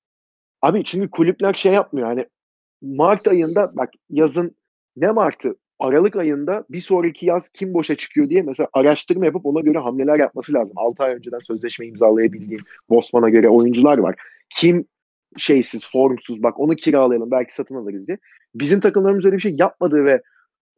Abi 0.62 0.84
çünkü 0.84 1.10
kulüpler 1.10 1.52
şey 1.54 1.72
yapmıyor 1.72 2.08
hani 2.08 2.26
Mart 2.82 3.28
ayında 3.28 3.76
bak 3.76 3.90
yazın 4.10 4.56
ne 4.96 5.10
Mart'ı 5.10 5.56
Aralık 5.78 6.16
ayında 6.16 6.64
bir 6.70 6.80
sonraki 6.80 7.26
yaz 7.26 7.48
kim 7.48 7.74
boşa 7.74 7.94
çıkıyor 7.94 8.28
diye 8.28 8.42
mesela 8.42 8.68
araştırma 8.72 9.24
yapıp 9.24 9.46
ona 9.46 9.60
göre 9.60 9.78
hamleler 9.78 10.18
yapması 10.18 10.52
lazım. 10.54 10.78
6 10.78 11.02
ay 11.02 11.14
önceden 11.14 11.38
sözleşme 11.38 11.86
imzalayabildiğim 11.86 12.64
Bosman'a 12.90 13.28
göre 13.28 13.48
oyuncular 13.48 13.98
var. 13.98 14.14
Kim 14.50 14.86
şeysiz, 15.38 15.86
formsuz 15.86 16.42
bak 16.42 16.60
onu 16.60 16.76
kiralayalım 16.76 17.30
belki 17.30 17.54
satın 17.54 17.74
alırız 17.74 18.06
diye. 18.06 18.18
Bizim 18.54 18.80
takımlarımız 18.80 19.24
öyle 19.24 19.36
bir 19.36 19.42
şey 19.42 19.56
yapmadığı 19.58 20.04
ve 20.04 20.22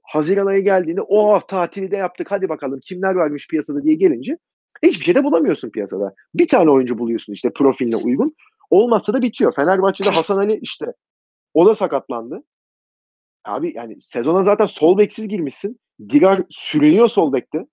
Haziran 0.03 0.47
ayı 0.47 0.65
geldiğinde 0.65 1.03
oh, 1.03 1.41
tatili 1.49 1.91
de 1.91 1.97
yaptık 1.97 2.31
hadi 2.31 2.49
bakalım 2.49 2.81
kimler 2.83 3.15
varmış 3.15 3.49
piyasada 3.49 3.83
diye 3.83 3.95
gelince 3.95 4.39
hiçbir 4.83 5.05
şey 5.05 5.15
de 5.15 5.25
bulamıyorsun 5.25 5.71
piyasada. 5.71 6.15
Bir 6.35 6.49
tane 6.49 6.71
oyuncu 6.71 6.99
buluyorsun 6.99 7.33
işte 7.33 7.53
profiline 7.53 7.97
uygun. 7.97 8.35
Olmazsa 8.71 9.13
da 9.13 9.23
bitiyor. 9.23 9.55
Fenerbahçe'de 9.55 10.11
Hasan 10.11 10.39
Ali 10.39 10.59
işte 10.63 10.87
o 11.55 11.67
da 11.67 11.75
sakatlandı. 11.75 12.43
Abi 13.45 13.73
yani 13.77 14.01
sezona 14.01 14.43
zaten 14.43 14.67
sol 14.67 14.99
beksiz 14.99 15.29
girmişsin. 15.29 15.81
Digar 16.09 16.43
sürünüyor 16.51 17.09
sol 17.09 17.33
bekte. 17.33 17.67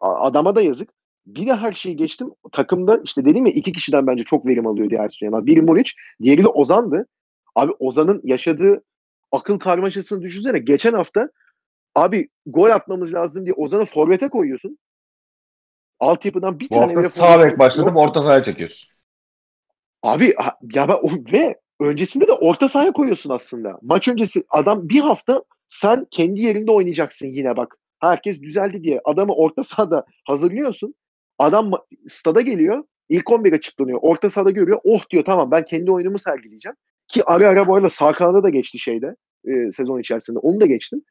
Adama 0.00 0.56
da 0.56 0.62
yazık. 0.62 0.88
Bir 1.34 1.46
de 1.46 1.54
her 1.54 1.72
şeyi 1.72 1.96
geçtim. 1.96 2.30
Takımda 2.52 3.00
işte 3.04 3.24
dedim 3.24 3.46
ya 3.46 3.52
iki 3.52 3.72
kişiden 3.72 4.06
bence 4.06 4.22
çok 4.22 4.46
verim 4.46 4.66
alıyor 4.66 4.90
diğer 4.90 5.08
Süleyman. 5.08 5.46
Biri 5.46 5.62
Muriç, 5.62 5.96
diğeri 6.22 6.42
de 6.44 6.48
Ozan'dı. 6.48 7.06
Abi 7.54 7.72
Ozan'ın 7.78 8.20
yaşadığı 8.24 8.84
akıl 9.32 9.58
karmaşasını 9.58 10.22
düşünsene. 10.22 10.58
Geçen 10.58 10.92
hafta 10.92 11.28
abi 11.94 12.28
gol 12.46 12.70
atmamız 12.70 13.14
lazım 13.14 13.44
diye 13.44 13.54
Ozan'ı 13.54 13.84
forvete 13.84 14.28
koyuyorsun. 14.28 14.78
Altyapıdan 16.00 16.60
bir 16.60 16.70
Bu 16.70 16.74
tane 16.74 16.84
hafta 16.84 17.00
bile 17.00 17.08
sağ 17.08 17.44
bek 17.44 17.58
başlatıp 17.58 17.94
yok. 17.94 17.96
orta 17.96 18.22
sahaya 18.22 18.42
çekiyorsun. 18.42 18.90
Abi 20.02 20.34
ya 20.74 20.88
ben, 20.88 21.24
ve 21.32 21.60
öncesinde 21.80 22.28
de 22.28 22.32
orta 22.32 22.68
sahaya 22.68 22.92
koyuyorsun 22.92 23.30
aslında. 23.30 23.78
Maç 23.82 24.08
öncesi 24.08 24.44
adam 24.50 24.88
bir 24.88 25.00
hafta 25.00 25.44
sen 25.68 26.06
kendi 26.10 26.40
yerinde 26.40 26.70
oynayacaksın 26.70 27.26
yine 27.26 27.56
bak. 27.56 27.76
Herkes 27.98 28.40
düzeldi 28.40 28.84
diye 28.84 29.00
adamı 29.04 29.34
orta 29.34 29.62
sahada 29.62 30.04
hazırlıyorsun. 30.24 30.94
Adam 31.40 31.70
stada 32.08 32.40
geliyor. 32.40 32.84
İlk 33.08 33.30
11 33.32 33.52
açıklanıyor. 33.52 33.98
Orta 34.02 34.30
sahada 34.30 34.50
görüyor. 34.50 34.80
Oh 34.84 35.10
diyor 35.10 35.24
tamam 35.24 35.50
ben 35.50 35.64
kendi 35.64 35.92
oyunumu 35.92 36.18
sergileyeceğim. 36.18 36.76
Ki 37.08 37.24
ara 37.24 37.48
ara 37.48 37.66
bu 37.66 37.74
arada 37.74 37.88
sağ 37.88 38.12
kanada 38.12 38.42
da 38.42 38.48
geçti 38.48 38.78
şeyde 38.78 39.16
e, 39.44 39.72
sezon 39.72 40.00
içerisinde. 40.00 40.38
Onu 40.38 40.60
da 40.60 40.66
geçtim. 40.66 41.02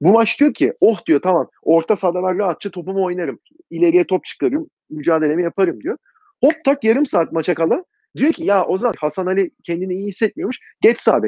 Bu 0.00 0.12
maç 0.12 0.40
diyor 0.40 0.54
ki 0.54 0.72
oh 0.80 1.06
diyor 1.06 1.20
tamam 1.20 1.48
orta 1.62 1.96
sahada 1.96 2.22
ben 2.22 2.38
rahatça 2.38 2.70
topumu 2.70 3.04
oynarım. 3.04 3.38
İleriye 3.70 4.06
top 4.06 4.24
çıkarırım. 4.24 4.70
Mücadelemi 4.90 5.42
yaparım 5.42 5.80
diyor. 5.80 5.98
Hop 6.44 6.54
tak 6.64 6.84
yarım 6.84 7.06
saat 7.06 7.32
maça 7.32 7.54
kala 7.54 7.84
Diyor 8.16 8.32
ki 8.32 8.44
ya 8.44 8.66
Ozan 8.66 8.92
Hasan 8.98 9.26
Ali 9.26 9.50
kendini 9.64 9.94
iyi 9.94 10.06
hissetmiyormuş. 10.06 10.60
Geç 10.80 11.00
sağ. 11.00 11.20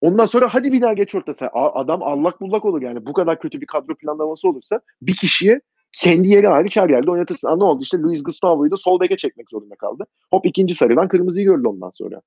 Ondan 0.00 0.26
sonra 0.26 0.48
hadi 0.54 0.72
bir 0.72 0.80
daha 0.80 0.92
geç 0.92 1.14
orta 1.14 1.34
saha. 1.34 1.50
Adam 1.52 2.02
allak 2.02 2.40
bullak 2.40 2.64
olur 2.64 2.82
yani. 2.82 3.06
Bu 3.06 3.12
kadar 3.12 3.40
kötü 3.40 3.60
bir 3.60 3.66
kadro 3.66 3.94
planlaması 3.94 4.48
olursa 4.48 4.80
bir 5.02 5.16
kişiye 5.16 5.60
kendi 5.92 6.28
yeri 6.28 6.46
hariç 6.46 6.76
her 6.76 6.88
yerde 6.88 7.10
oynatırsın. 7.10 7.48
Aa, 7.48 7.56
ne 7.56 7.64
oldu 7.64 7.82
işte 7.82 7.98
Luis 7.98 8.22
Gustavo'yu 8.22 8.70
da 8.70 8.76
sol 8.76 9.00
beke 9.00 9.16
çekmek 9.16 9.50
zorunda 9.50 9.74
kaldı. 9.74 10.06
Hop 10.30 10.46
ikinci 10.46 10.74
sarıdan 10.74 11.08
kırmızıyı 11.08 11.46
gördü 11.46 11.68
ondan 11.68 11.90
sonra. 11.90 12.20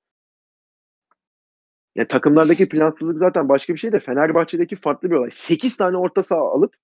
Ya 1.94 2.08
takımlardaki 2.08 2.68
plansızlık 2.68 3.18
zaten 3.18 3.48
başka 3.48 3.72
bir 3.72 3.78
şey 3.78 3.92
de 3.92 4.00
Fenerbahçe'deki 4.00 4.76
farklı 4.76 5.10
bir 5.10 5.14
olay. 5.14 5.30
8 5.30 5.76
tane 5.76 5.96
orta 5.96 6.22
saha 6.22 6.52
alıp 6.52 6.74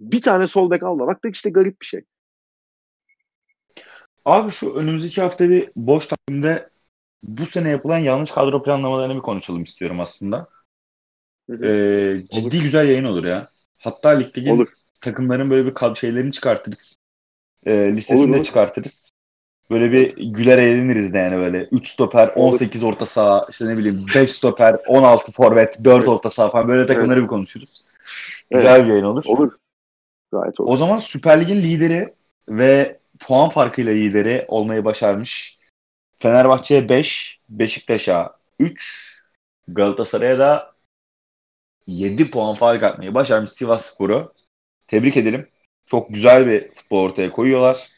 bir 0.00 0.22
tane 0.22 0.48
sol 0.48 0.70
bek 0.70 0.82
almamak 0.82 1.24
da 1.24 1.28
işte 1.28 1.50
garip 1.50 1.80
bir 1.80 1.86
şey. 1.86 2.00
Abi 4.24 4.50
şu 4.50 4.74
önümüzdeki 4.74 5.20
hafta 5.20 5.50
bir 5.50 5.70
boş 5.76 6.06
takvimde 6.06 6.70
bu 7.22 7.46
sene 7.46 7.70
yapılan 7.70 7.98
yanlış 7.98 8.30
kadro 8.30 8.62
planlamalarını 8.62 9.14
bir 9.14 9.20
konuşalım 9.20 9.62
istiyorum 9.62 10.00
aslında. 10.00 10.48
Ee, 11.62 12.22
ciddi 12.30 12.62
güzel 12.62 12.88
yayın 12.88 13.04
olur 13.04 13.24
ya. 13.24 13.48
Hatta 13.78 14.08
ligdeki 14.08 14.52
Olur. 14.52 14.68
Takımların 15.00 15.50
böyle 15.50 15.66
bir 15.66 15.74
kad- 15.74 15.96
şeylerini 15.96 16.32
çıkartırız. 16.32 16.96
Ee, 17.66 17.92
listesini 17.96 18.24
Olur, 18.24 18.32
de 18.32 18.36
olur. 18.36 18.44
çıkartırız. 18.44 19.10
Böyle 19.70 19.92
bir 19.92 20.16
güler 20.16 20.58
eğleniriz 20.58 21.14
de 21.14 21.18
yani 21.18 21.36
böyle. 21.36 21.62
3 21.64 21.88
stoper, 21.88 22.28
Olur. 22.28 22.52
18 22.52 22.82
orta 22.82 23.06
saha, 23.06 23.46
işte 23.50 23.66
ne 23.66 23.76
bileyim 23.76 24.06
5 24.14 24.30
stoper, 24.30 24.76
16 24.86 25.32
forvet, 25.32 25.84
4 25.84 25.96
Evet. 25.98 26.08
orta 26.08 26.30
saha 26.30 26.48
falan 26.48 26.68
böyle 26.68 26.86
takımları 26.86 27.22
bir 27.22 27.26
konuşuruz. 27.26 27.82
Güzel 28.50 28.76
Evet. 28.76 28.84
bir 28.84 28.90
yayın 28.90 29.04
olur. 29.04 29.24
Olur. 29.28 29.52
Gayet 30.32 30.60
olur. 30.60 30.72
O 30.72 30.76
zaman 30.76 30.98
Süper 30.98 31.40
Lig'in 31.40 31.56
lideri 31.62 32.14
ve 32.48 32.98
puan 33.18 33.48
farkıyla 33.50 33.92
lideri 33.92 34.44
olmayı 34.48 34.84
başarmış. 34.84 35.58
Fenerbahçe'ye 36.18 36.88
5, 36.88 37.40
Beşiktaş'a 37.48 38.36
3, 38.58 39.08
Galatasaray'a 39.68 40.38
da 40.38 40.72
7 41.86 42.30
puan 42.30 42.54
fark 42.54 42.82
atmayı 42.82 43.14
başarmış 43.14 43.50
Sivasspor'u. 43.50 44.32
Tebrik 44.86 45.16
edelim. 45.16 45.48
Çok 45.86 46.14
güzel 46.14 46.46
bir 46.46 46.74
futbol 46.74 47.02
ortaya 47.02 47.32
koyuyorlar. 47.32 47.88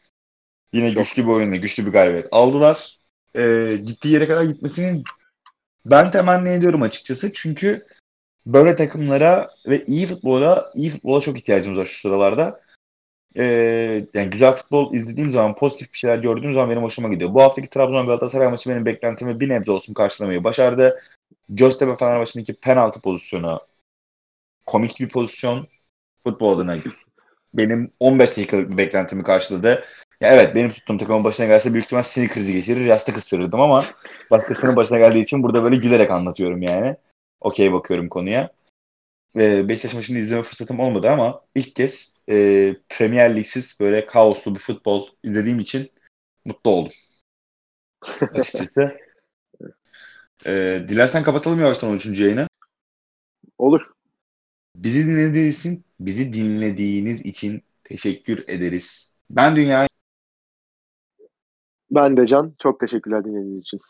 Yine 0.73 0.93
Çok. 0.93 1.03
güçlü 1.03 1.23
bir 1.23 1.29
oyunla 1.33 1.57
güçlü 1.57 1.87
bir 1.87 1.93
galibiyet 1.93 2.29
aldılar. 2.31 2.99
Ee, 3.37 3.77
gittiği 3.85 4.13
yere 4.13 4.27
kadar 4.27 4.43
gitmesini 4.45 5.03
ben 5.87 6.11
temenni 6.11 6.49
ediyorum 6.49 6.83
açıkçası. 6.83 7.33
Çünkü 7.33 7.87
böyle 8.47 8.77
takımlara 8.77 9.51
ve 9.67 9.85
iyi 9.85 10.07
futbola 10.07 10.73
iyi 10.75 10.91
futbola 10.91 11.21
çok 11.21 11.39
ihtiyacımız 11.39 11.79
var 11.79 11.85
şu 11.85 12.01
sıralarda. 12.01 12.61
Ee, 13.37 13.45
yani 14.15 14.31
güzel 14.31 14.53
futbol 14.53 14.95
izlediğim 14.95 15.31
zaman 15.31 15.55
pozitif 15.55 15.93
bir 15.93 15.99
şeyler 15.99 16.19
gördüğüm 16.19 16.55
zaman 16.55 16.71
benim 16.71 16.83
hoşuma 16.83 17.09
gidiyor. 17.09 17.35
Bu 17.35 17.43
haftaki 17.43 17.69
Trabzon 17.69 18.07
Galatasaray 18.07 18.49
maçı 18.49 18.71
benim 18.71 18.87
beklentimi 18.87 19.41
bir 19.41 19.49
nebze 19.49 19.73
olsun 19.73 19.95
karşılamayı 19.95 20.45
başardı. 20.45 21.03
Göztepe 21.49 21.97
Fenerbahçe'deki 21.97 22.55
penaltı 22.55 23.01
pozisyonu 23.01 23.61
komik 24.67 25.01
bir 25.01 25.09
pozisyon. 25.09 25.69
Futbol 26.25 26.59
adına 26.59 26.77
benim 27.55 27.93
15 28.01 28.31
dakikalık 28.31 28.71
bir 28.73 28.77
beklentimi 28.77 29.23
karşıladı. 29.23 29.85
Ya 30.21 30.35
evet 30.35 30.55
benim 30.55 30.71
tuttuğum 30.71 30.99
takımın 30.99 31.25
başına 31.25 31.47
gelse 31.47 31.73
büyük 31.73 31.85
ihtimal 31.85 32.03
sinir 32.03 32.29
krizi 32.29 32.53
geçirir, 32.53 32.85
yastık 32.85 33.17
ısırırdım 33.17 33.61
ama 33.61 33.85
başkasının 34.31 34.77
başına 34.77 34.99
geldiği 34.99 35.23
için 35.23 35.43
burada 35.43 35.63
böyle 35.63 35.77
gülerek 35.77 36.11
anlatıyorum 36.11 36.63
yani. 36.63 36.97
Okey 37.41 37.73
bakıyorum 37.73 38.09
konuya. 38.09 38.51
Ee, 39.37 39.69
Beşiktaş 39.69 39.95
maçını 39.95 40.19
izleme 40.19 40.43
fırsatım 40.43 40.81
olmadı 40.81 41.11
ama 41.11 41.41
ilk 41.55 41.77
kez 41.77 42.19
e, 42.31 42.77
Premier 42.89 43.37
Lig'siz 43.37 43.81
böyle 43.81 44.07
kaoslu 44.07 44.55
bir 44.55 44.61
futbol 44.61 45.09
izlediğim 45.25 45.61
için 45.61 45.91
mutlu 46.45 46.71
oldum. 46.71 46.93
Açıkçası. 48.35 48.97
Ee, 50.47 50.85
dilersen 50.89 51.23
kapatalım 51.23 51.61
yavaştan 51.61 51.91
13. 51.91 52.23
yayını. 52.23 52.49
Olur. 53.59 53.93
Bizi 54.77 55.07
dinlediğiniz 55.07 55.59
için, 55.59 55.85
bizi 56.01 56.33
dinlediğiniz 56.33 57.27
için 57.27 57.63
teşekkür 57.85 58.45
ederiz. 58.49 59.15
Ben 59.31 59.57
Dünya 59.57 59.89
Ben 61.91 62.17
de 62.17 62.27
Can. 62.27 62.55
Çok 62.59 62.81
teşekkürler 62.81 63.25
dinlediğiniz 63.25 63.61
için. 63.61 63.81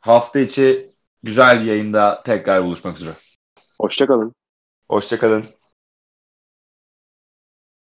hafta 0.00 0.38
içi 0.40 0.94
güzel 1.22 1.60
bir 1.60 1.64
yayında 1.64 2.22
tekrar 2.22 2.64
buluşmak 2.64 2.96
üzere. 2.96 3.14
Hoşçakalın. 3.80 4.34
Hoşçakalın. 4.88 5.44